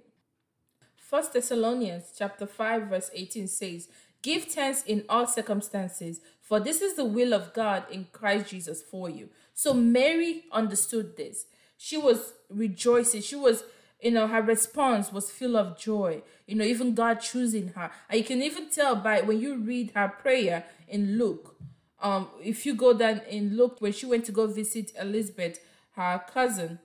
[0.96, 3.88] First Thessalonians chapter 5 verse 18 says,
[4.20, 8.82] Give thanks in all circumstances, for this is the will of God in Christ Jesus
[8.82, 9.30] for you.
[9.54, 11.46] So Mary understood this.
[11.76, 13.22] She was rejoicing.
[13.22, 13.62] She was,
[14.00, 16.22] you know, her response was full of joy.
[16.46, 17.90] You know, even God choosing her.
[18.08, 21.56] And you can even tell by when you read her prayer in Luke.
[22.00, 25.58] Um, if you go down in Luke, when she went to go visit Elizabeth,
[25.96, 26.78] her cousin,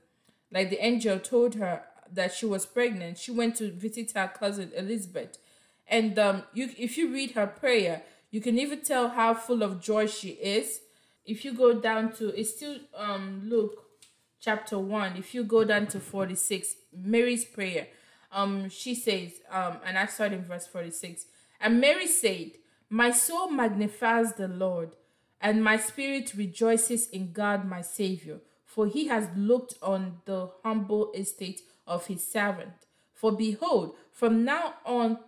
[0.51, 4.71] like the angel told her that she was pregnant, she went to visit her cousin
[4.75, 5.37] Elizabeth.
[5.87, 9.81] And um, you, if you read her prayer, you can even tell how full of
[9.81, 10.79] joy she is.
[11.25, 13.82] If you go down to, it's still um Luke
[14.43, 17.87] chapter 1, if you go down to 46, Mary's prayer,
[18.31, 21.25] um, she says, um, and I start in verse 46.
[21.61, 22.51] And Mary said,
[22.89, 24.95] My soul magnifies the Lord,
[25.39, 28.39] and my spirit rejoices in God my Savior
[28.73, 32.73] for he has looked on the humble estate of his servant.
[33.13, 35.19] For behold, from now on,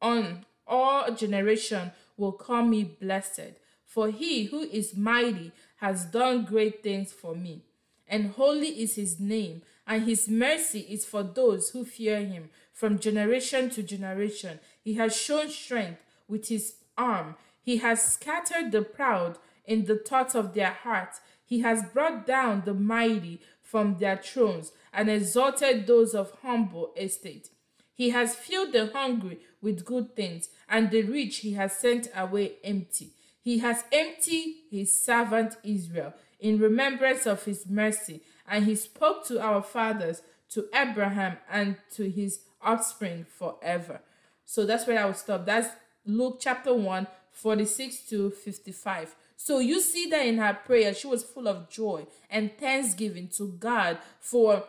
[0.00, 3.52] on all generation will call me blessed.
[3.84, 7.64] For he who is mighty has done great things for me,
[8.08, 12.98] and holy is his name, and his mercy is for those who fear him from
[12.98, 14.60] generation to generation.
[14.82, 17.36] He has shown strength with his arm.
[17.62, 21.16] He has scattered the proud in the thoughts of their heart.
[21.44, 27.50] He has brought down the mighty from their thrones and exalted those of humble estate.
[27.94, 32.52] He has filled the hungry with good things, and the rich he has sent away
[32.62, 33.10] empty.
[33.42, 39.40] He has emptied his servant Israel in remembrance of his mercy, and he spoke to
[39.40, 44.00] our fathers, to Abraham, and to his offspring forever.
[44.44, 45.44] So that's where I will stop.
[45.44, 45.68] That's
[46.06, 49.14] Luke chapter 1, 46 to 55.
[49.36, 53.54] So you see that in her prayer, she was full of joy and thanksgiving to
[53.58, 54.64] God for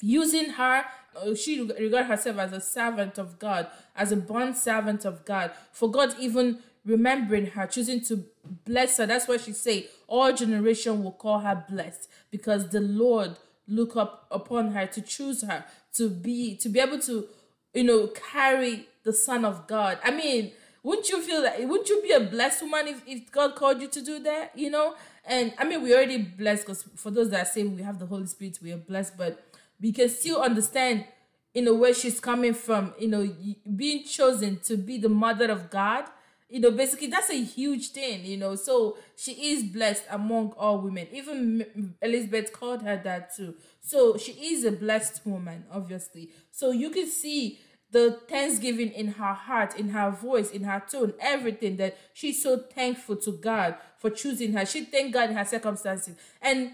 [0.00, 0.84] using her.
[1.16, 5.52] Uh, she regarded herself as a servant of God, as a bond servant of God,
[5.72, 8.24] for God even remembering her, choosing to
[8.64, 9.06] bless her.
[9.06, 13.36] That's why she say All generation will call her blessed because the Lord
[13.68, 17.26] look up upon her to choose her to be to be able to
[17.74, 19.98] you know carry the son of god.
[20.02, 23.54] I mean wouldn't you feel that wouldn't you be a blessed woman if, if god
[23.54, 24.94] called you to do that you know?
[25.26, 28.26] And i mean we already blessed because for those that say we have the holy
[28.26, 29.44] spirit we are blessed but
[29.78, 31.04] we can still understand
[31.52, 33.28] in a way she's coming from you know
[33.76, 36.04] being chosen to be the mother of god
[36.48, 40.78] you know basically that's a huge thing you know so she is blessed among all
[40.80, 46.70] women even elizabeth called her that too so she is a blessed woman obviously so
[46.70, 47.58] you can see
[47.90, 52.58] the thanksgiving in her heart, in her voice, in her tone, everything that she's so
[52.58, 54.66] thankful to God for choosing her.
[54.66, 56.16] She thank God in her circumstances.
[56.42, 56.72] And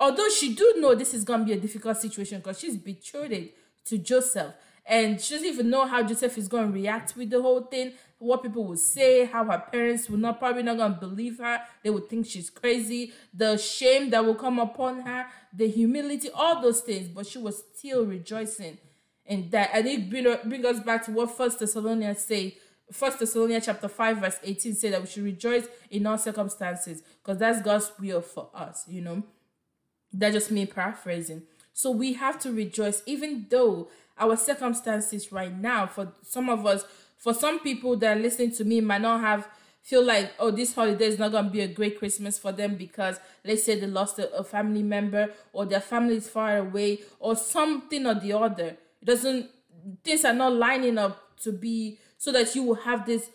[0.00, 3.50] although she do know this is gonna be a difficult situation because she's betrothed
[3.84, 4.54] to Joseph
[4.88, 8.42] and she doesn't even know how Joseph is gonna react with the whole thing, what
[8.42, 12.08] people will say, how her parents will not probably not gonna believe her, they would
[12.08, 17.08] think she's crazy, the shame that will come upon her, the humility, all those things,
[17.08, 18.78] but she was still rejoicing
[19.26, 19.70] in that.
[19.72, 22.56] And it bring, us back to what First Thessalonians say.
[22.92, 27.38] First Thessalonians chapter 5, verse 18 say that we should rejoice in all circumstances, because
[27.38, 29.24] that's God's will for us, you know.
[30.12, 31.42] That just me paraphrasing.
[31.72, 36.84] So we have to rejoice, even though our circumstances right now, for some of us,
[37.16, 39.48] for some people that are listening to me, might not have
[39.86, 43.20] feel like oh this holiday is not gonna be a great christmas for them because
[43.44, 47.36] let's say they lost a, a family member or their family is far away or
[47.36, 48.76] something or the other.
[49.00, 49.48] It doesn't
[50.02, 53.30] things are not lining up to be so that you will have this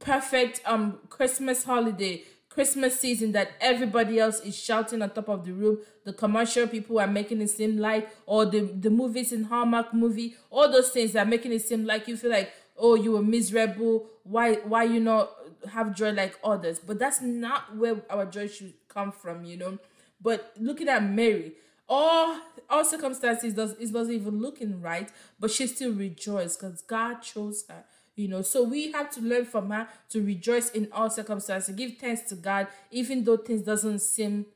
[0.00, 2.24] perfect um Christmas holiday,
[2.56, 5.76] Christmas season that everybody else is shouting on top of the room.
[6.04, 10.36] The commercial people are making it seem like, or the the movies in Hallmark movie,
[10.48, 14.06] all those things are making it seem like you feel like, oh, you were miserable.
[14.22, 15.30] Why why you not
[15.70, 16.78] have joy like others?
[16.78, 19.78] But that's not where our joy should come from, you know.
[20.18, 21.52] But looking at Mary,
[21.90, 22.40] all
[22.70, 27.66] all circumstances does it wasn't even looking right, but she still rejoiced because God chose
[27.68, 27.84] her.
[28.16, 31.98] You know, so we have to learn from her to rejoice in all circumstances, give
[31.98, 34.46] thanks to God, even though things doesn't seem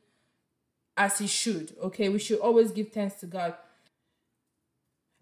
[0.96, 1.76] as it should.
[1.82, 3.54] Okay, we should always give thanks to God.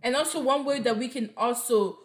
[0.02, 1.98] And also, one way that we can also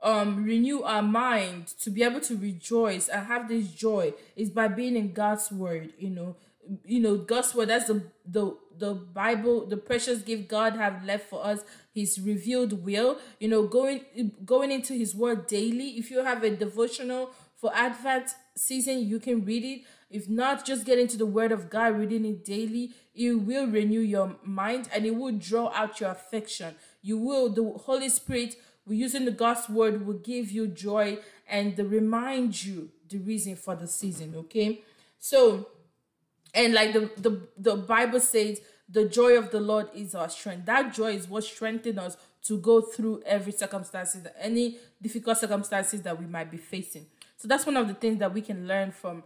[0.00, 4.68] um renew our mind to be able to rejoice and have this joy is by
[4.68, 6.36] being in God's word, you know.
[6.84, 11.28] You know, God's word, that's the the the Bible, the precious gift God have left
[11.28, 11.60] for us,
[11.92, 13.18] his revealed will.
[13.40, 15.90] You know, going going into his word daily.
[15.98, 19.82] If you have a devotional for Advent season, you can read it.
[20.10, 22.92] If not, just get into the word of God, reading it daily.
[23.14, 26.76] It will renew your mind and it will draw out your affection.
[27.02, 28.56] You will, the Holy Spirit
[28.88, 33.86] using the God's word will give you joy and remind you the reason for the
[33.86, 34.34] season.
[34.36, 34.82] Okay,
[35.18, 35.68] so
[36.54, 40.66] and like the the the Bible says, the joy of the Lord is our strength.
[40.66, 46.18] That joy is what strengthens us to go through every circumstances, any difficult circumstances that
[46.18, 47.06] we might be facing.
[47.36, 49.22] So that's one of the things that we can learn from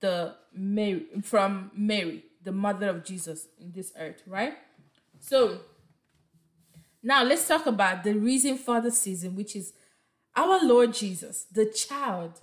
[0.00, 4.54] the Mary from Mary, the mother of Jesus in this earth, right?
[5.18, 5.58] So
[7.02, 9.72] now let's talk about the reason for the season, which is
[10.36, 12.40] our Lord Jesus, the child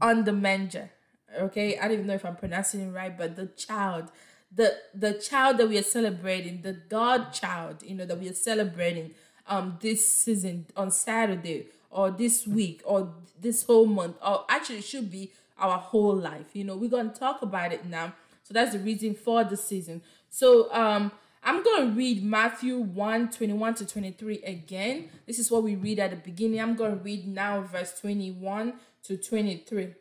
[0.00, 0.90] on the manger.
[1.38, 4.10] Okay, I don't even know if I'm pronouncing it right, but the child,
[4.54, 8.34] the the child that we are celebrating, the God child, you know, that we are
[8.34, 9.12] celebrating
[9.46, 14.84] um this season on Saturday or this week or this whole month, or actually it
[14.84, 16.46] should be our whole life.
[16.54, 18.14] You know, we're gonna talk about it now.
[18.42, 20.02] So that's the reason for the season.
[20.28, 21.12] So um
[21.42, 25.08] I'm going to read Matthew 1 21 to 23 again.
[25.26, 26.60] This is what we read at the beginning.
[26.60, 28.74] I'm going to read now verse 21
[29.04, 29.94] to 23.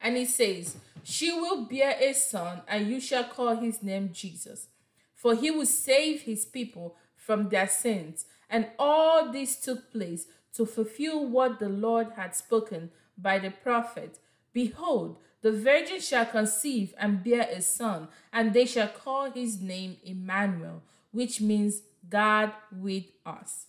[0.00, 4.68] And it says, She will bear a son, and you shall call his name Jesus,
[5.14, 8.26] for he will save his people from their sins.
[8.48, 14.18] And all this took place to fulfill what the Lord had spoken by the prophet.
[14.52, 19.96] Behold, the virgin shall conceive and bear a son, and they shall call his name
[20.04, 20.82] Emmanuel,
[21.12, 23.66] which means God with us.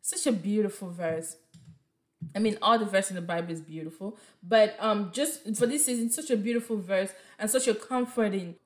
[0.00, 1.36] Such a beautiful verse.
[2.34, 5.86] I mean, all the verse in the Bible is beautiful, but um, just for this
[5.86, 8.56] season, such a beautiful verse and such a comforting,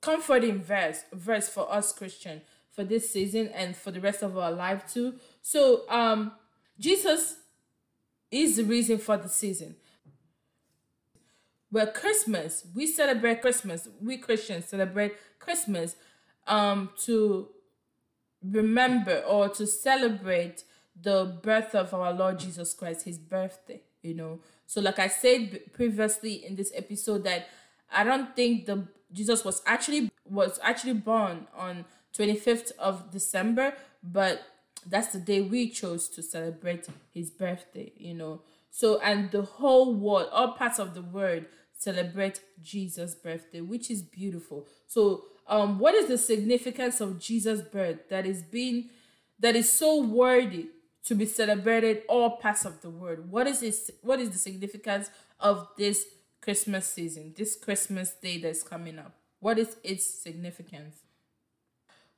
[0.00, 2.40] comforting verse, verse for us Christian
[2.70, 5.14] for this season and for the rest of our life too.
[5.42, 6.32] So, um,
[6.78, 7.36] Jesus
[8.30, 9.76] is the reason for the season.
[11.72, 13.88] Well, Christmas, we celebrate Christmas.
[14.00, 15.96] We Christians celebrate Christmas
[16.46, 17.48] um, to
[18.42, 20.64] remember or to celebrate
[21.02, 24.40] the birth of our Lord Jesus Christ, his birthday, you know.
[24.66, 27.48] So, like I said previously in this episode, that
[27.92, 31.84] I don't think the Jesus was actually was actually born on
[32.16, 34.42] 25th of December, but
[34.86, 38.42] that's the day we chose to celebrate his birthday, you know.
[38.70, 41.44] So, and the whole world, all parts of the world
[41.76, 44.66] celebrate Jesus' birthday, which is beautiful.
[44.86, 48.90] So, um, what is the significance of Jesus' birth that is being
[49.40, 50.68] that is so worthy
[51.04, 53.30] to be celebrated all parts of the world?
[53.30, 53.90] What is this?
[54.02, 56.06] What is the significance of this
[56.40, 59.12] Christmas season, this Christmas day that's coming up?
[59.40, 60.96] What is its significance?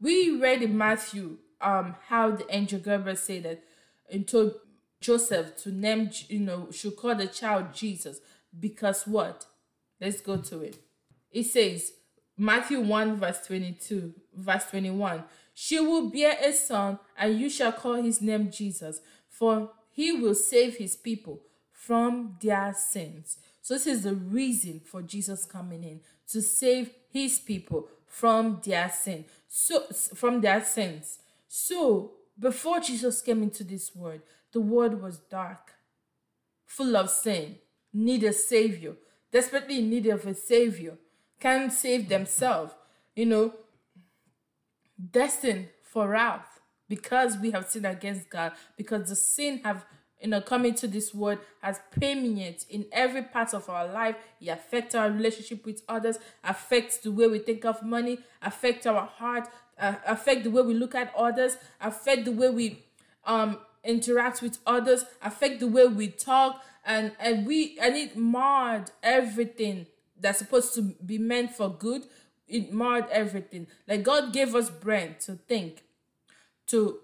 [0.01, 3.62] We read in Matthew um how the angel Gabriel said that
[4.11, 4.55] and told
[5.01, 8.20] Joseph to name you know should call the child Jesus
[8.59, 9.47] because what
[10.03, 10.78] Let's go to it.
[11.30, 11.93] It says,
[12.37, 15.22] Matthew 1, verse 22, verse 21.
[15.55, 20.35] She will bear a son, and you shall call his name Jesus, for he will
[20.35, 21.41] save his people
[21.71, 23.39] from their sins.
[23.61, 28.91] So, this is the reason for Jesus coming in to save his people from their
[28.91, 29.25] sin.
[29.49, 31.19] So, from their sins.
[31.49, 34.21] So, before Jesus came into this world,
[34.53, 35.73] the world was dark,
[36.65, 37.57] full of sin,
[37.93, 38.95] need a savior
[39.33, 40.99] desperately in need of a savior,
[41.41, 42.75] can't save themselves,
[43.17, 43.55] you know,
[45.11, 49.85] destined for wrath because we have sinned against God, because the sin have
[50.21, 54.17] you know come into this world has permeated in every part of our life.
[54.41, 59.07] It affects our relationship with others, affects the way we think of money, affects our
[59.07, 59.49] heart,
[59.79, 62.85] uh, affect the way we look at others, affect the way we
[63.25, 68.91] um interact with others, affect the way we talk, and and we and it marred
[69.03, 69.87] everything
[70.21, 72.05] that's supposed to be meant for good.
[72.53, 73.67] It marred everything.
[73.89, 75.83] Like God gave us brain to think,
[76.69, 76.99] to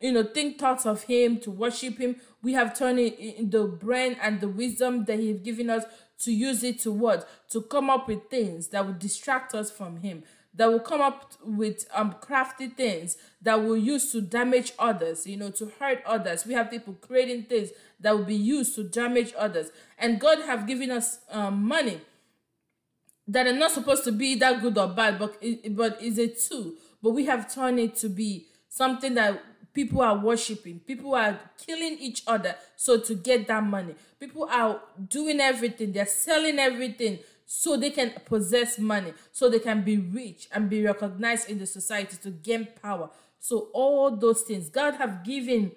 [0.00, 2.16] you know think thoughts of Him, to worship Him.
[2.42, 5.84] We have turned the brain and the wisdom that He's given us
[6.20, 9.98] to use it to what to come up with things that would distract us from
[9.98, 10.22] Him
[10.54, 15.36] that will come up with um crafty things that will use to damage others, you
[15.36, 16.46] know, to hurt others.
[16.46, 19.70] We have people creating things that will be used to damage others.
[19.98, 22.00] And God have given us um, money
[23.30, 25.36] that are not supposed to be that good or bad, but
[25.70, 26.72] but is a tool.
[27.02, 30.80] But we have turned it to be something that people are worshiping.
[30.80, 33.94] People are killing each other so to get that money.
[34.18, 35.92] People are doing everything.
[35.92, 40.84] They're selling everything so they can possess money so they can be rich and be
[40.84, 43.10] recognized in the society to gain power.
[43.38, 44.68] So all those things.
[44.68, 45.72] God have given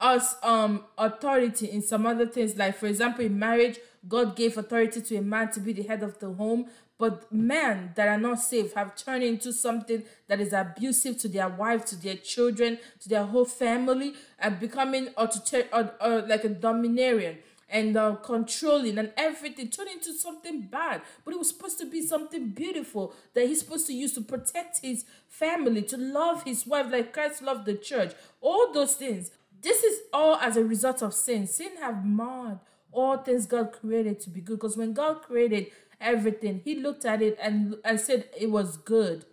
[0.00, 2.56] us um authority in some other things.
[2.56, 6.02] Like for example in marriage god gave authority to a man to be the head
[6.02, 6.66] of the home
[6.98, 11.48] but men that are not safe have turned into something that is abusive to their
[11.48, 16.48] wife, to their children, to their whole family, and becoming author- or, or like a
[16.48, 17.38] dominarian
[17.70, 21.02] and uh, controlling and everything turned into something bad.
[21.24, 24.80] But it was supposed to be something beautiful that he's supposed to use to protect
[24.82, 28.14] his family, to love his wife like Christ loved the church.
[28.40, 29.30] All those things.
[29.60, 31.46] This is all as a result of sin.
[31.46, 34.58] Sin have marred all things God created to be good.
[34.58, 35.66] Because when God created
[36.00, 36.62] everything.
[36.64, 39.24] He looked at it and, and said it was good.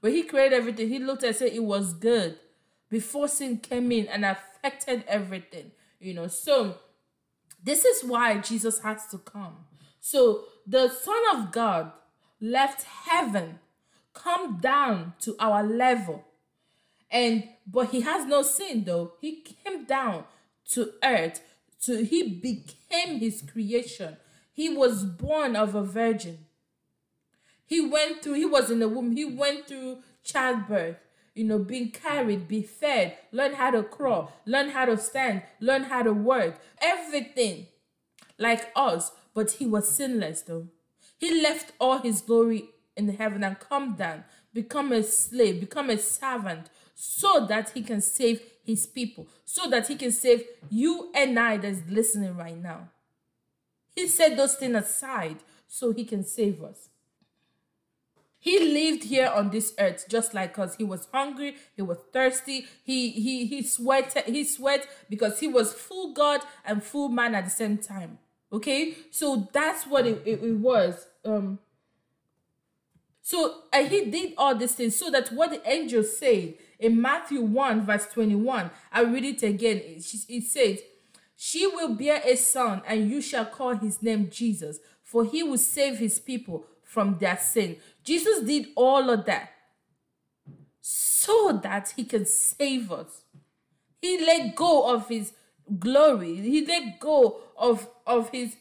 [0.00, 2.38] When he created everything, he looked and said it was good.
[2.88, 5.72] Before sin came in and affected everything.
[6.00, 6.76] You know, so
[7.62, 9.56] this is why Jesus has to come.
[10.00, 11.92] So the Son of God
[12.40, 13.58] left heaven,
[14.14, 16.24] come down to our level.
[17.10, 19.12] And but he has no sin though.
[19.20, 20.24] He came down
[20.70, 21.42] to earth
[21.82, 24.16] to he became his creation
[24.52, 26.46] he was born of a virgin.
[27.66, 30.96] He went through, he was in the womb, he went through childbirth,
[31.34, 35.84] you know, being carried, be fed, learn how to crawl, learn how to stand, learn
[35.84, 37.68] how to work, everything
[38.38, 39.12] like us.
[39.34, 40.66] But he was sinless though.
[41.18, 45.98] He left all his glory in heaven and come down, become a slave, become a
[45.98, 51.38] servant, so that he can save his people, so that he can save you and
[51.38, 52.88] I that's listening right now.
[54.00, 55.36] He set those things aside
[55.68, 56.88] so he can save us.
[58.38, 60.76] He lived here on this earth just like us.
[60.76, 65.74] He was hungry, he was thirsty, he he he sweated, he sweat because he was
[65.74, 68.18] full God and full man at the same time.
[68.50, 68.94] Okay?
[69.10, 71.06] So that's what it, it, it was.
[71.22, 71.58] Um
[73.20, 77.42] so and he did all these things so that what the angel said in Matthew
[77.42, 79.76] 1, verse 21, I read it again.
[79.76, 80.80] It, it says,
[81.42, 85.56] she will bear a son, and you shall call his name Jesus, for he will
[85.56, 87.76] save his people from their sin.
[88.04, 89.50] Jesus did all of that
[90.82, 93.22] so that he can save us.
[94.02, 95.32] He let go of his
[95.78, 98.56] glory, he let go of, of his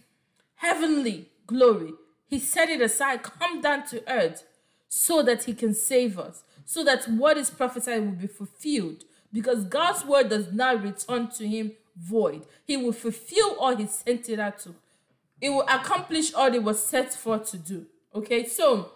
[0.56, 1.92] heavenly glory.
[2.28, 4.46] He set it aside, come down to earth
[4.88, 9.04] so that he can save us, so that what is prophesied will be fulfilled.
[9.34, 12.46] Because God's word does not return to him void.
[12.66, 14.76] He will fulfill all he sent it out to.
[15.42, 17.86] It will accomplish all it was set for to do.
[18.14, 18.92] Okay, so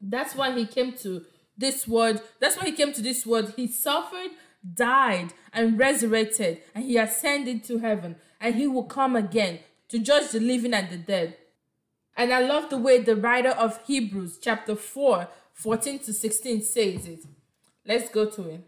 [0.00, 1.24] that's why he came to
[1.56, 2.20] this word.
[2.40, 3.52] That's why he came to this word.
[3.56, 4.30] He suffered,
[4.74, 10.30] died, and resurrected, and he ascended to heaven, and he will come again to judge
[10.30, 11.36] the living and the dead.
[12.16, 17.06] And I love the way the writer of Hebrews, chapter 4, 14 to 16, says
[17.06, 17.20] it.
[17.86, 18.60] Let's go to it.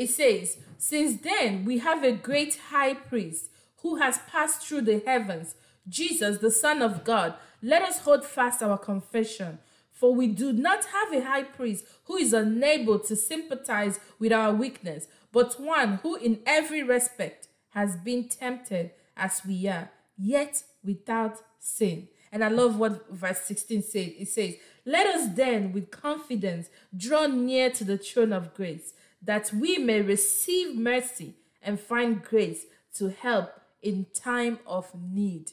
[0.00, 3.50] It says, Since then we have a great high priest
[3.82, 5.54] who has passed through the heavens,
[5.86, 7.34] Jesus, the Son of God.
[7.60, 9.58] Let us hold fast our confession.
[9.92, 14.54] For we do not have a high priest who is unable to sympathize with our
[14.54, 21.42] weakness, but one who in every respect has been tempted as we are, yet without
[21.58, 22.08] sin.
[22.32, 24.12] And I love what verse 16 says.
[24.18, 24.54] It says,
[24.86, 30.00] Let us then with confidence draw near to the throne of grace that we may
[30.00, 32.64] receive mercy and find grace
[32.94, 33.50] to help
[33.82, 35.52] in time of need.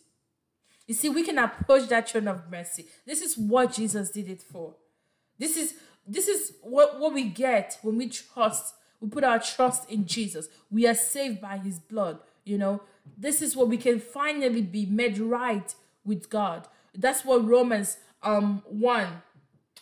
[0.87, 2.85] You see, we can approach that throne of mercy.
[3.05, 4.75] This is what Jesus did it for.
[5.37, 5.73] This is
[6.07, 10.47] this is what, what we get when we trust, we put our trust in Jesus.
[10.71, 12.81] We are saved by his blood, you know.
[13.17, 16.67] This is what we can finally be made right with God.
[16.95, 19.07] That's what Romans um 1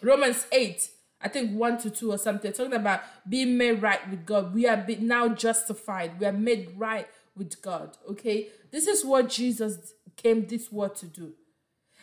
[0.02, 0.90] Romans 8
[1.26, 4.54] I think one to two or something, talking about being made right with God.
[4.54, 6.20] We are now justified.
[6.20, 7.98] We are made right with God.
[8.12, 11.34] Okay, this is what Jesus came this world to do,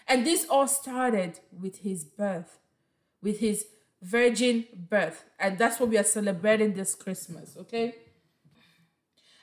[0.08, 2.58] and this all started with His birth,
[3.22, 3.64] with His
[4.02, 7.56] virgin birth, and that's what we are celebrating this Christmas.
[7.56, 7.94] Okay,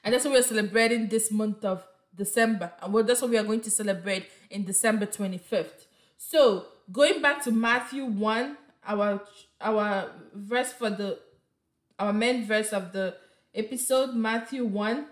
[0.04, 3.38] and that's what we are celebrating this month of December, and well, that's what we
[3.38, 5.88] are going to celebrate in December twenty fifth.
[6.18, 8.58] So going back to Matthew one
[8.90, 9.22] our
[9.62, 11.20] our verse for the
[11.98, 13.16] our main verse of the
[13.54, 15.06] episode, Matthew 1.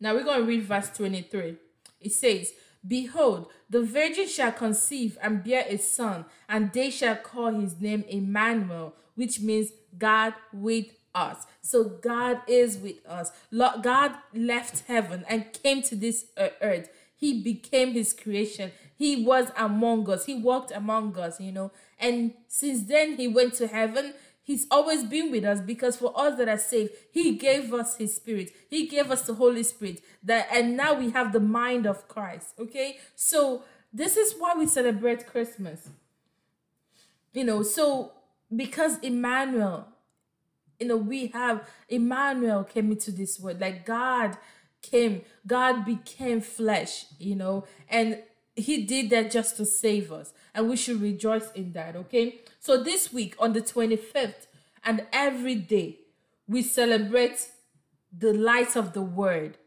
[0.00, 1.56] Now we're going to read verse 23.
[2.00, 2.52] It says,
[2.86, 8.04] Behold, the virgin shall conceive and bear a son, and they shall call his name
[8.08, 11.46] Emmanuel, which means God with us.
[11.60, 13.30] So God is with us.
[13.52, 16.26] God left heaven and came to this
[16.60, 16.88] earth.
[17.14, 18.72] He became his creation.
[18.96, 20.26] He was among us.
[20.26, 21.70] He walked among us, you know.
[22.02, 24.14] And since then, he went to heaven.
[24.42, 28.16] He's always been with us because for us that are saved, He gave us His
[28.16, 28.50] Spirit.
[28.68, 30.02] He gave us the Holy Spirit.
[30.24, 32.54] That and now we have the mind of Christ.
[32.58, 35.88] Okay, so this is why we celebrate Christmas.
[37.32, 38.12] You know, so
[38.54, 39.86] because Emmanuel,
[40.80, 43.60] you know, we have Emmanuel came into this world.
[43.60, 44.36] Like God
[44.82, 47.06] came, God became flesh.
[47.20, 48.18] You know, and
[48.54, 51.96] He did that just to save us, and we should rejoice in that.
[51.96, 54.46] Okay so this week on the 25th
[54.84, 55.98] and every day,
[56.46, 57.48] we celebrate
[58.16, 59.58] the light of the word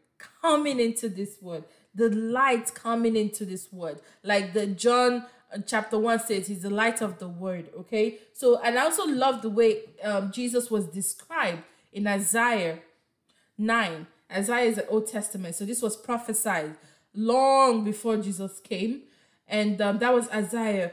[0.41, 4.01] coming into this world, the light coming into this world.
[4.23, 7.67] Like the John uh, chapter 1 says, he's the light of the word.
[7.79, 8.19] Okay.
[8.31, 12.79] So, and I also love the way um, Jesus was described in Isaiah
[13.57, 14.07] 9.
[14.31, 15.55] Isaiah is the Old Testament.
[15.55, 16.77] So this was prophesied
[17.15, 19.01] long before Jesus came.
[19.47, 20.91] And um, that was Isaiah.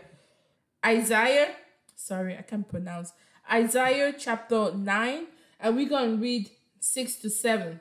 [0.85, 1.55] Isaiah
[2.03, 3.13] sorry, I can't pronounce.
[3.51, 5.27] Isaiah chapter 9,
[5.61, 6.51] and we're going to read
[6.81, 7.81] 6 to 7.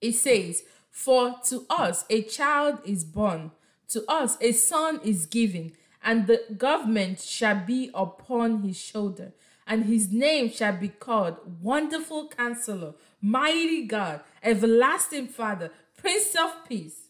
[0.00, 3.50] It says, For to us a child is born,
[3.88, 5.72] to us a son is given,
[6.02, 9.32] and the government shall be upon his shoulder,
[9.66, 15.70] and his name shall be called Wonderful Counselor, Mighty God, Everlasting Father,
[16.04, 17.08] Prince of Peace.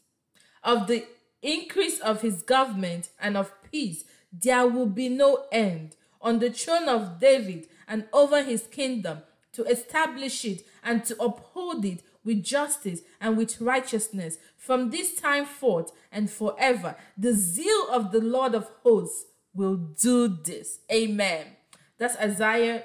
[0.62, 1.04] Of the
[1.42, 6.88] increase of his government and of peace, there will be no end on the throne
[6.88, 9.22] of David and over his kingdom
[9.54, 15.44] to establish it and to uphold it with justice and with righteousness from this time
[15.44, 16.94] forth and forever.
[17.18, 20.78] The zeal of the Lord of hosts will do this.
[20.90, 21.46] Amen.
[21.98, 22.84] That's Isaiah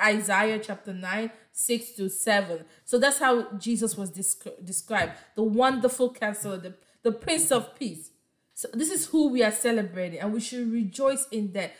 [0.00, 1.30] Isaiah chapter 9
[1.60, 2.64] 6 to 7.
[2.84, 5.12] So that's how Jesus was descri- described.
[5.34, 8.10] The wonderful counselor, the, the prince of peace.
[8.54, 11.72] So this is who we are celebrating, and we should rejoice in that.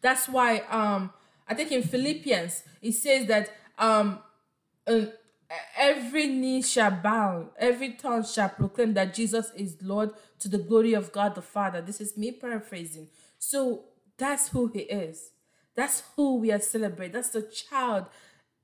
[0.00, 1.12] That's why um
[1.48, 4.20] I think in Philippians it says that um
[4.86, 5.06] uh,
[5.76, 10.10] every knee shall bow, every tongue shall proclaim that Jesus is Lord
[10.40, 11.80] to the glory of God the Father.
[11.80, 13.08] This is me paraphrasing.
[13.38, 13.84] So
[14.16, 15.30] that's who he is.
[15.74, 17.14] That's who we are celebrating.
[17.14, 18.06] That's the child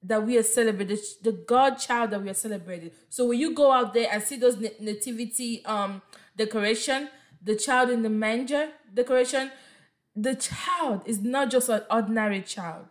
[0.07, 2.91] that we are celebrating, the God child that we are celebrating.
[3.09, 6.03] So when you go out there and see those nativity um
[6.37, 7.09] decoration,
[7.43, 9.51] the child in the manger decoration,
[10.15, 12.87] the child is not just an ordinary child.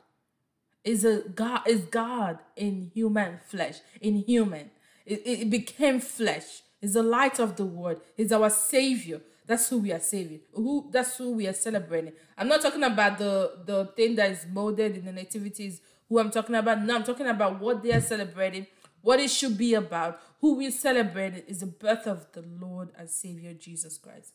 [0.83, 4.69] Is a God is God in human flesh, in human.
[5.05, 6.61] It, it became flesh.
[6.81, 8.01] Is the light of the world.
[8.17, 9.21] Is our savior.
[9.45, 10.41] That's who we are saving.
[10.53, 12.13] Who that's who we are celebrating.
[12.37, 15.79] I'm not talking about the the thing that is molded in the nativities.
[16.13, 16.83] Who I'm talking about.
[16.83, 18.67] No, I'm talking about what they are celebrating.
[19.01, 20.21] What it should be about.
[20.41, 24.33] Who we celebrate is the birth of the Lord and Savior Jesus Christ.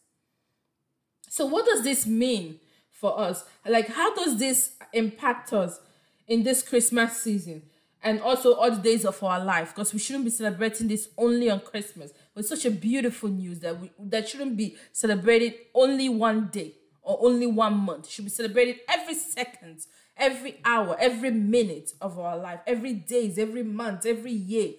[1.28, 2.58] So, what does this mean
[2.90, 3.44] for us?
[3.64, 5.78] Like, how does this impact us
[6.26, 7.62] in this Christmas season
[8.02, 9.72] and also all the days of our life?
[9.72, 12.10] Because we shouldn't be celebrating this only on Christmas.
[12.34, 17.18] It's such a beautiful news that we that shouldn't be celebrated only one day or
[17.20, 18.06] only one month.
[18.06, 19.86] It should be celebrated every second,
[20.18, 24.72] every hour, every minute of our life, every days, every month, every year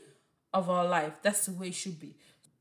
[0.54, 1.14] of our life.
[1.22, 2.16] That's the way it should be.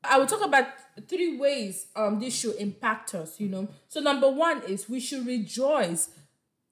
[0.04, 0.66] I will talk about
[1.08, 3.68] three ways um this should impact us, you know.
[3.88, 6.10] So number one is we should rejoice,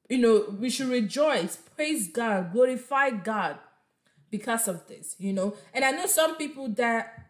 [0.09, 3.59] you know, we should rejoice, praise God, glorify God
[4.31, 5.57] because of this, you know.
[5.75, 7.25] And I know some people that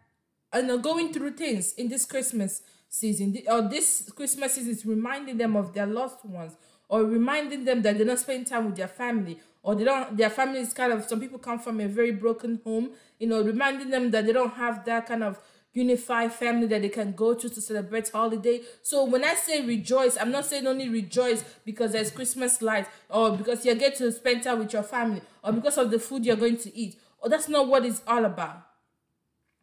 [0.53, 5.55] are going through things in this Christmas season, or this Christmas season is reminding them
[5.55, 6.55] of their lost ones,
[6.89, 10.29] or reminding them that they're not spending time with their family, or they don't their
[10.29, 13.89] family is kind of some people come from a very broken home, you know, reminding
[13.89, 15.39] them that they don't have that kind of
[15.77, 18.61] unified family that they can go to to celebrate holiday.
[18.81, 23.37] So when I say rejoice, I'm not saying only rejoice because there's Christmas lights or
[23.37, 26.35] because you get to spend time with your family or because of the food you're
[26.35, 26.99] going to eat.
[27.19, 28.63] Or that's not what it's all about.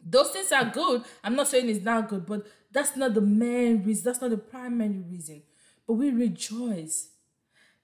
[0.04, 1.02] Those things are good.
[1.22, 4.04] I'm not saying it's not good, but that's not the main reason.
[4.04, 5.42] That's not the primary reason.
[5.86, 7.08] But we rejoice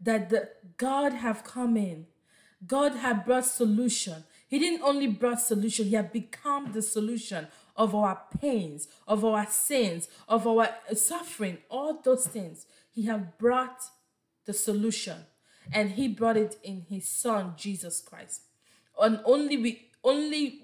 [0.00, 2.06] that the God have come in.
[2.66, 4.24] God have brought solution.
[4.48, 7.46] He didn't only brought solution, he had become the solution
[7.76, 12.66] of our pains, of our sins, of our suffering, all those things.
[12.90, 13.80] He have brought
[14.44, 15.16] the solution
[15.72, 18.42] and he brought it in his son Jesus Christ.
[19.00, 20.62] And only we only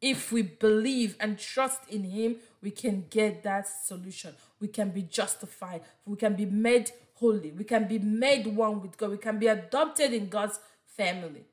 [0.00, 4.34] if we believe and trust in him, we can get that solution.
[4.58, 5.82] We can be justified.
[6.06, 6.90] We can be made
[7.20, 7.52] holy.
[7.52, 9.10] We can be made one with God.
[9.10, 10.58] We can be adopted in God's
[10.96, 11.44] family.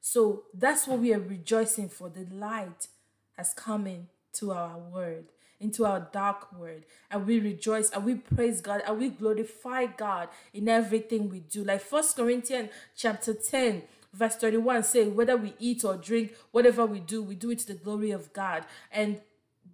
[0.00, 2.08] So that's what we are rejoicing for.
[2.08, 2.88] The light
[3.36, 5.26] has come into our word,
[5.60, 6.82] into our dark world.
[7.10, 11.64] And we rejoice and we praise God and we glorify God in everything we do.
[11.64, 13.82] Like First Corinthians chapter 10,
[14.12, 17.66] verse 31 say, whether we eat or drink, whatever we do, we do it to
[17.68, 18.64] the glory of God.
[18.92, 19.20] And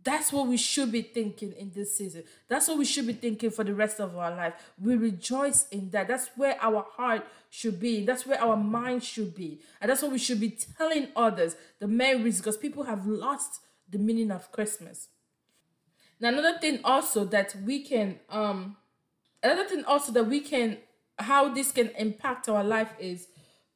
[0.02, 2.24] that's what we should be thinking in this season.
[2.48, 4.54] That's what we should be thinking for the rest of our life.
[4.80, 6.08] We rejoice in that.
[6.08, 8.06] That's where our heart should be.
[8.06, 9.60] That's where our mind should be.
[9.80, 13.98] And that's what we should be telling others the reason because people have lost the
[13.98, 15.08] meaning of Christmas.
[16.18, 18.76] Now, another thing also that we can, um,
[19.42, 20.78] another thing also that we can,
[21.18, 23.28] how this can impact our life is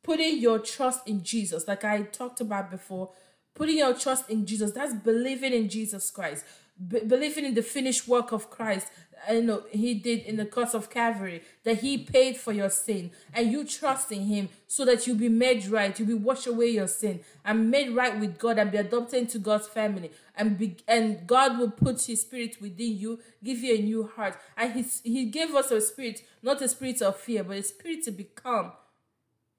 [0.02, 1.66] putting your trust in Jesus.
[1.66, 3.10] Like I talked about before,
[3.54, 4.72] putting your trust in Jesus.
[4.72, 6.44] That's believing in Jesus Christ,
[6.88, 8.88] Be- believing in the finished work of Christ.
[9.28, 12.68] Uh, I know he did in the cross of Calvary that he paid for your
[12.68, 16.48] sin, and you trust in him so that you'll be made right, you'll be washed
[16.48, 20.10] away your sin and made right with God and be adopted into God's family.
[20.36, 24.36] And be, and God will put his spirit within you, give you a new heart.
[24.56, 28.02] And he, he gave us a spirit, not a spirit of fear, but a spirit
[28.04, 28.72] to become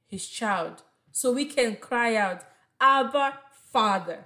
[0.05, 0.83] his child.
[1.13, 2.43] So we can cry out,
[2.81, 3.39] Abba,
[3.75, 4.23] Father.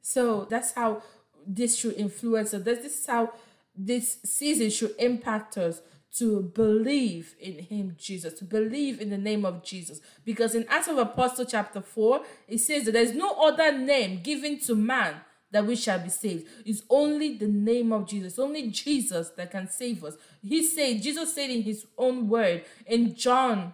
[0.00, 1.04] So that's how
[1.46, 2.64] this should influence us.
[2.64, 3.32] This is how
[3.76, 5.80] this season should impact us
[6.16, 10.86] to believe in him jesus to believe in the name of jesus because in acts
[10.86, 15.14] of apostle chapter 4 it says that there's no other name given to man
[15.52, 19.66] that we shall be saved it's only the name of jesus only jesus that can
[19.66, 23.72] save us he said jesus said in his own word in john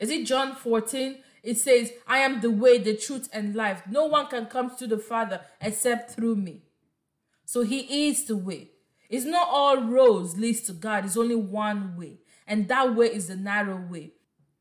[0.00, 1.18] is it john 14
[1.48, 3.82] it says, I am the way, the truth, and life.
[3.88, 6.60] No one can come to the Father except through me.
[7.46, 8.72] So he is the way.
[9.08, 11.06] It's not all roads leads to God.
[11.06, 12.18] It's only one way.
[12.46, 14.12] And that way is the narrow way.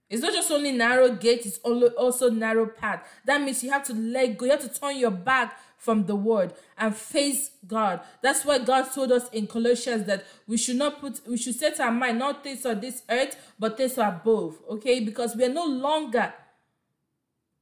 [0.09, 3.05] It's not just only narrow gate, it's also narrow path.
[3.25, 4.45] That means you have to let go.
[4.45, 7.99] You have to turn your back from the word and face God.
[8.21, 11.81] That's why God told us in Colossians that we should not put, we should set
[11.81, 14.57] our mind not things on this earth, but things above.
[14.69, 16.33] Okay, because we are no longer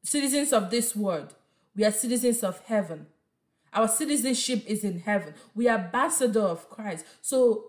[0.05, 1.33] citizens of this world.
[1.75, 3.07] We are citizens of heaven.
[3.73, 5.33] Our citizenship is in heaven.
[5.53, 7.05] We are ambassador of Christ.
[7.21, 7.65] So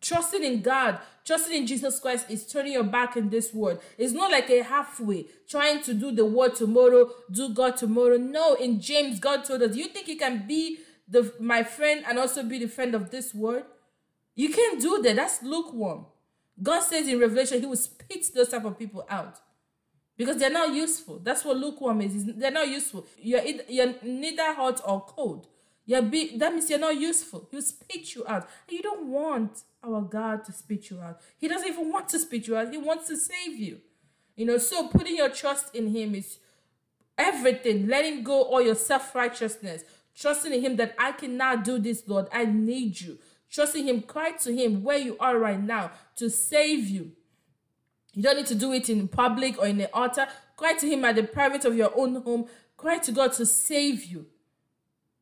[0.00, 3.80] trusting in God, trusting in Jesus Christ is turning your back in this world.
[3.98, 8.16] It's not like a halfway, trying to do the word tomorrow, do God tomorrow.
[8.16, 12.18] No, in James, God told us, you think you can be the my friend and
[12.18, 13.64] also be the friend of this world?
[14.34, 15.16] You can't do that.
[15.16, 16.06] That's lukewarm.
[16.60, 19.38] God says in Revelation, He will spit those type of people out
[20.16, 21.18] because they're not useful.
[21.18, 22.24] That's what lukewarm is.
[22.36, 23.06] They're not useful.
[23.18, 25.48] You're you're neither hot or cold.
[25.86, 27.46] You're be, that means you're not useful.
[27.50, 28.48] He'll spit you out.
[28.68, 31.20] And you don't want our God to spit you out.
[31.38, 32.70] He doesn't even want to spit you out.
[32.70, 33.80] He wants to save you.
[34.34, 36.38] You know, so putting your trust in him is
[37.18, 37.86] everything.
[37.86, 39.84] Letting go all your self-righteousness.
[40.16, 42.28] Trusting in him that I cannot do this, Lord.
[42.32, 43.18] I need you.
[43.50, 47.12] Trusting him, cry to him where you are right now to save you.
[48.14, 50.26] You don't need to do it in public or in the altar.
[50.56, 52.46] Cry to Him at the private of your own home.
[52.76, 54.26] Cry to God to save you.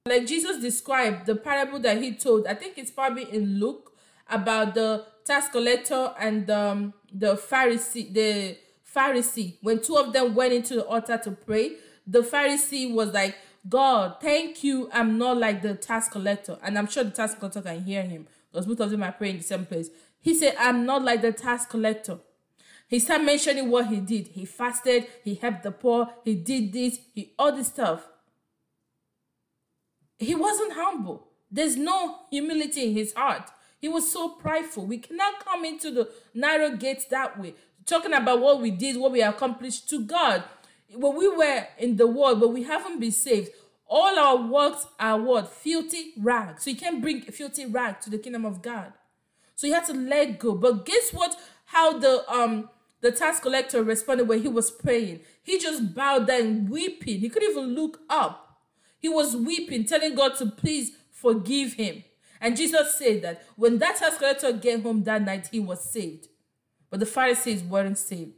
[0.07, 3.93] Like Jesus described the parable that He told, I think it's probably in Luke
[4.29, 8.13] about the tax collector and um, the Pharisee.
[8.13, 8.57] The
[8.95, 11.77] Pharisee, when two of them went into the altar to pray,
[12.07, 13.37] the Pharisee was like,
[13.69, 14.91] God, thank you.
[14.93, 16.59] I'm not like the tax collector.
[16.63, 19.37] And I'm sure the tax collector can hear him because both of them are praying
[19.37, 19.89] in the same place.
[20.21, 22.19] He said, I'm not like the tax collector.
[22.93, 24.29] He started mentioning what he did.
[24.29, 28.07] He fasted, he helped the poor, he did this, he all this stuff.
[30.19, 31.27] He wasn't humble.
[31.51, 33.49] There's no humility in his heart.
[33.81, 34.85] He was so prideful.
[34.85, 37.55] We cannot come into the narrow gates that way.
[37.87, 40.45] Talking about what we did, what we accomplished to God.
[40.95, 43.53] When we were in the world, but we haven't been saved,
[43.87, 45.51] all our works are what?
[45.51, 46.65] Filthy rags.
[46.65, 48.93] So you can't bring filthy rag to the kingdom of God.
[49.55, 50.55] So you have to let go.
[50.55, 51.35] But guess what?
[51.65, 52.69] How the um
[53.03, 55.21] the tax collector responded when he was praying.
[55.43, 57.19] He just bowed down, weeping.
[57.19, 58.61] He couldn't even look up.
[58.99, 62.05] He was weeping, telling God to please forgive him.
[62.41, 66.29] And Jesus said that when that tax collector came home that night, he was saved.
[66.91, 68.35] But the Pharisees weren't saved.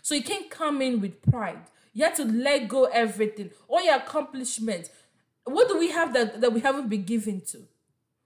[0.00, 1.62] So you can't come in with pride.
[1.92, 4.90] You have to let go everything, all your accomplishments.
[5.44, 7.58] What do we have that, that we haven't been given to?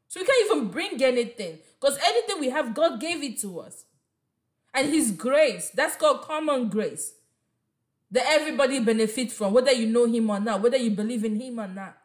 [0.09, 3.84] So we can't even bring anything because anything we have, God gave it to us
[4.79, 5.70] and his grace.
[5.70, 7.14] That's called common grace.
[8.11, 11.61] That everybody benefit from, whether you know him or not, whether you believe in him
[11.61, 11.97] or not.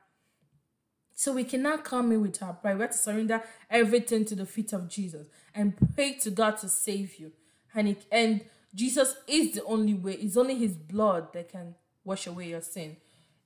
[1.14, 2.76] So we cannot come in with our pride.
[2.76, 6.70] We have to surrender everything to the feet of Jesus and pray to God to
[6.70, 7.32] save you.
[7.76, 8.42] And it, and
[8.76, 10.14] Jesus is the only way.
[10.14, 12.98] It's only his blood that can wash away your sin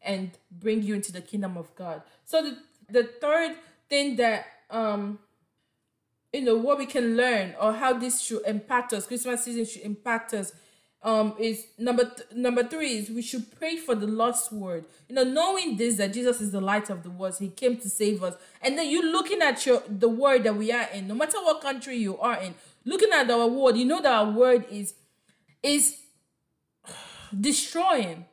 [0.01, 2.01] and bring you into the kingdom of God.
[2.25, 2.57] So the
[2.89, 3.57] the third
[3.89, 5.19] thing that um
[6.33, 9.81] you know what we can learn or how this should impact us, Christmas season should
[9.83, 10.53] impact us
[11.03, 15.13] um is number th- number three is we should pray for the lost word you
[15.13, 18.23] know knowing this that jesus is the light of the world he came to save
[18.23, 21.37] us and then you looking at your the word that we are in no matter
[21.43, 24.95] what country you are in looking at our word you know that our word is
[25.61, 25.97] is
[27.39, 28.25] destroying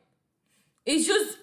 [0.85, 1.37] it's just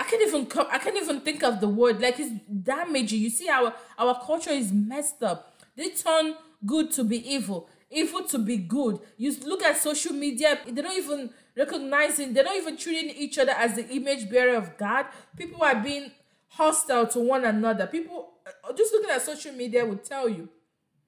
[0.00, 0.68] I can't even come.
[0.70, 2.00] I can't even think of the word.
[2.00, 2.30] Like it's
[2.62, 3.20] damaging.
[3.20, 5.57] You see, our our culture is messed up.
[5.78, 6.34] They turn
[6.66, 8.98] good to be evil, evil to be good.
[9.16, 10.58] You look at social media.
[10.66, 12.34] They don't even recognizing.
[12.34, 15.06] They're not even treating each other as the image bearer of God.
[15.36, 16.10] People are being
[16.48, 17.86] hostile to one another.
[17.86, 20.48] People uh, just looking at social media will tell you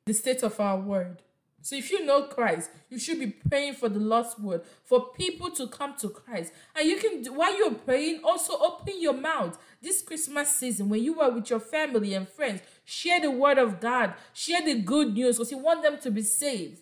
[0.07, 1.21] the state of our world.
[1.63, 5.51] So if you know Christ, you should be praying for the lost word, for people
[5.51, 6.53] to come to Christ.
[6.75, 9.59] And you can, while you're praying, also open your mouth.
[9.83, 13.79] This Christmas season, when you are with your family and friends, share the word of
[13.79, 16.81] God, share the good news, because you want them to be saved.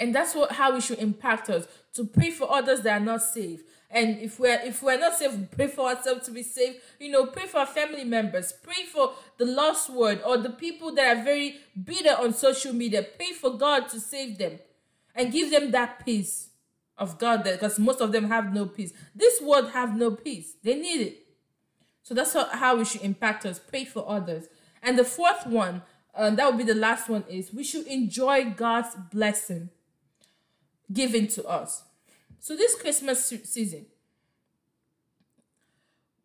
[0.00, 3.22] And that's what how we should impact us to pray for others that are not
[3.22, 3.64] saved.
[3.90, 6.78] And if we're if we're not saved, pray for ourselves to be saved.
[7.00, 8.52] You know, pray for our family members.
[8.52, 13.02] Pray for the lost word or the people that are very bitter on social media.
[13.02, 14.58] Pray for God to save them
[15.14, 16.50] and give them that peace
[16.98, 18.92] of God that because most of them have no peace.
[19.14, 20.54] This world have no peace.
[20.62, 21.26] They need it.
[22.02, 23.58] So that's how, how we should impact us.
[23.58, 24.46] Pray for others.
[24.82, 25.82] And the fourth one,
[26.14, 29.70] and that would be the last one, is we should enjoy God's blessing
[30.92, 31.84] given to us.
[32.40, 33.86] So this Christmas season,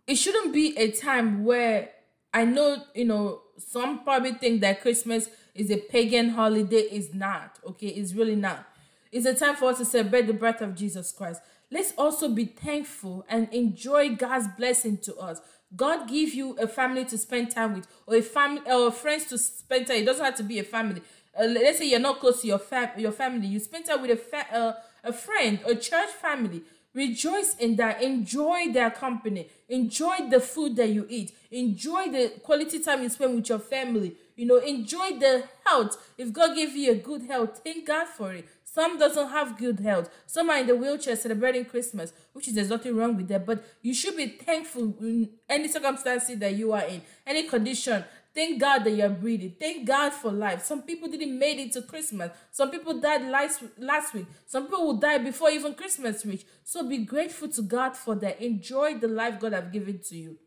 [0.07, 1.89] it shouldn't be a time where
[2.33, 6.81] I know, you know, some probably think that Christmas is a pagan holiday.
[6.91, 7.87] Is not, okay?
[7.87, 8.67] It's really not.
[9.11, 11.41] It's a time for us to celebrate the birth of Jesus Christ.
[11.71, 15.41] Let's also be thankful and enjoy God's blessing to us.
[15.75, 19.37] God give you a family to spend time with, or a family, or friends to
[19.37, 19.97] spend time.
[19.97, 21.01] It doesn't have to be a family.
[21.39, 23.47] Uh, let's say you're not close to your fam- your family.
[23.47, 24.73] You spend time with a fa- uh,
[25.03, 26.63] a friend, a church family.
[26.93, 28.03] Rejoice in that.
[28.03, 29.49] Enjoy their company.
[29.67, 31.35] Enjoy the food that you eat.
[31.49, 34.15] Enjoy the quality time you spend with your family.
[34.35, 35.97] You know, enjoy the health.
[36.17, 38.47] If God gave you a good health, thank God for it.
[38.63, 40.09] Some doesn't have good health.
[40.25, 43.45] Some are in the wheelchair celebrating Christmas, which is there's nothing wrong with that.
[43.45, 48.03] But you should be thankful in any circumstances that you are in, any condition.
[48.33, 49.53] Thank God that you're breathing.
[49.59, 50.63] Thank God for life.
[50.63, 52.31] Some people didn't make it to Christmas.
[52.51, 54.25] Some people died last, last week.
[54.47, 56.43] Some people will die before even Christmas reach.
[56.63, 58.41] So be grateful to God for that.
[58.41, 60.37] Enjoy the life God have given to you.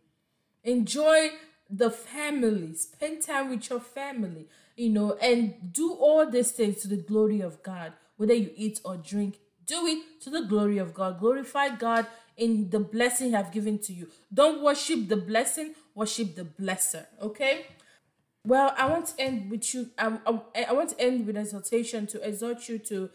[0.64, 1.30] Enjoy
[1.70, 2.74] the family.
[2.74, 7.40] Spend time with your family, you know, and do all these things to the glory
[7.40, 7.92] of God.
[8.16, 11.20] Whether you eat or drink, do it to the glory of God.
[11.20, 12.06] Glorify God
[12.36, 14.08] in the blessing He have given to you.
[14.32, 17.06] Don't worship the blessing, worship the blesser.
[17.20, 17.66] Okay.
[18.44, 19.90] Well, I want to end with you.
[19.98, 23.10] I, I, I want to end with exhortation to exhort you to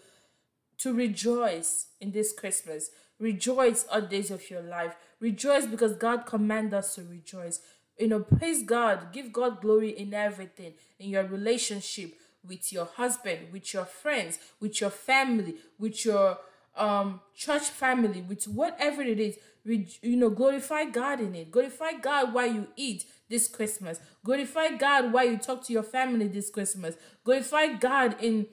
[0.79, 2.89] to rejoice in this Christmas.
[3.19, 4.95] Rejoice all days of your life.
[5.19, 7.61] Rejoice because God commands us to rejoice.
[7.99, 9.13] You know, praise God.
[9.13, 10.73] Give God glory in everything.
[10.99, 12.15] In your relationship
[12.45, 16.39] with your husband, with your friends, with your family, with your
[16.75, 19.37] um church family, with whatever it is.
[19.63, 21.51] You know, glorify God in it.
[21.51, 23.99] Glorify God while you eat this Christmas.
[24.23, 26.95] Glorify God while you talk to your family this Christmas.
[27.23, 28.47] Glorify God in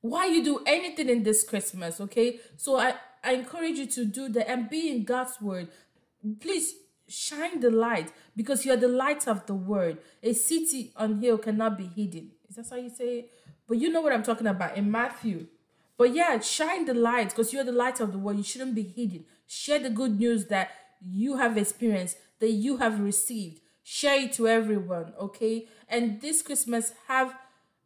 [0.00, 2.40] why you do anything in this Christmas, okay?
[2.56, 5.68] So I, I encourage you to do that and be in God's word.
[6.40, 6.74] Please
[7.08, 9.98] shine the light because you are the light of the word.
[10.22, 12.32] A city on hill cannot be hidden.
[12.48, 13.30] Is that how you say it?
[13.66, 15.46] But you know what I'm talking about in Matthew.
[15.98, 18.38] But yeah, shine the light because you're the light of the world.
[18.38, 19.26] You shouldn't be hidden.
[19.46, 20.70] Share the good news that
[21.02, 23.60] you have experienced, that you have received.
[23.82, 25.66] Share it to everyone, okay?
[25.88, 27.34] And this Christmas, have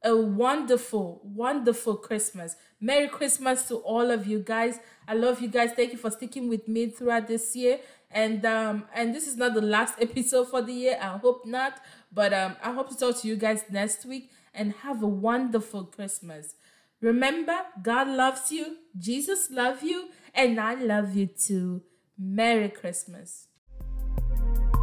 [0.05, 2.57] a wonderful, wonderful Christmas.
[2.81, 4.81] Merry Christmas to all of you guys.
[5.07, 5.71] I love you guys.
[5.73, 7.79] Thank you for sticking with me throughout this year.
[8.11, 10.99] And um and this is not the last episode for the year.
[11.01, 11.81] I hope not.
[12.13, 15.85] But um I hope to talk to you guys next week and have a wonderful
[15.85, 16.55] Christmas.
[17.03, 21.83] Remember, God loves you, Jesus loves you, and I love you too.
[22.17, 23.49] Merry Christmas.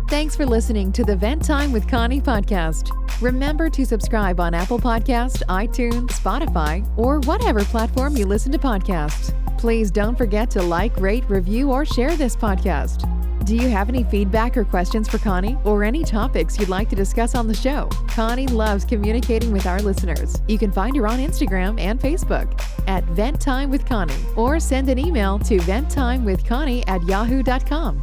[0.09, 2.91] Thanks for listening to the Vent Time with Connie podcast.
[3.21, 9.33] Remember to subscribe on Apple Podcast, iTunes, Spotify, or whatever platform you listen to podcasts.
[9.57, 13.18] Please don't forget to like, rate, review, or share this podcast.
[13.49, 16.95] Do you have any feedback or questions for Connie or any topics you'd like to
[16.95, 17.89] discuss on the show?
[18.09, 20.39] Connie loves communicating with our listeners.
[20.47, 24.87] You can find her on Instagram and Facebook at Vent Time with Connie or send
[24.87, 27.99] an email to venttimewithconnie at yahoo.com.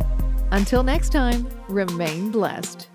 [0.51, 2.88] Until next time, remain blessed.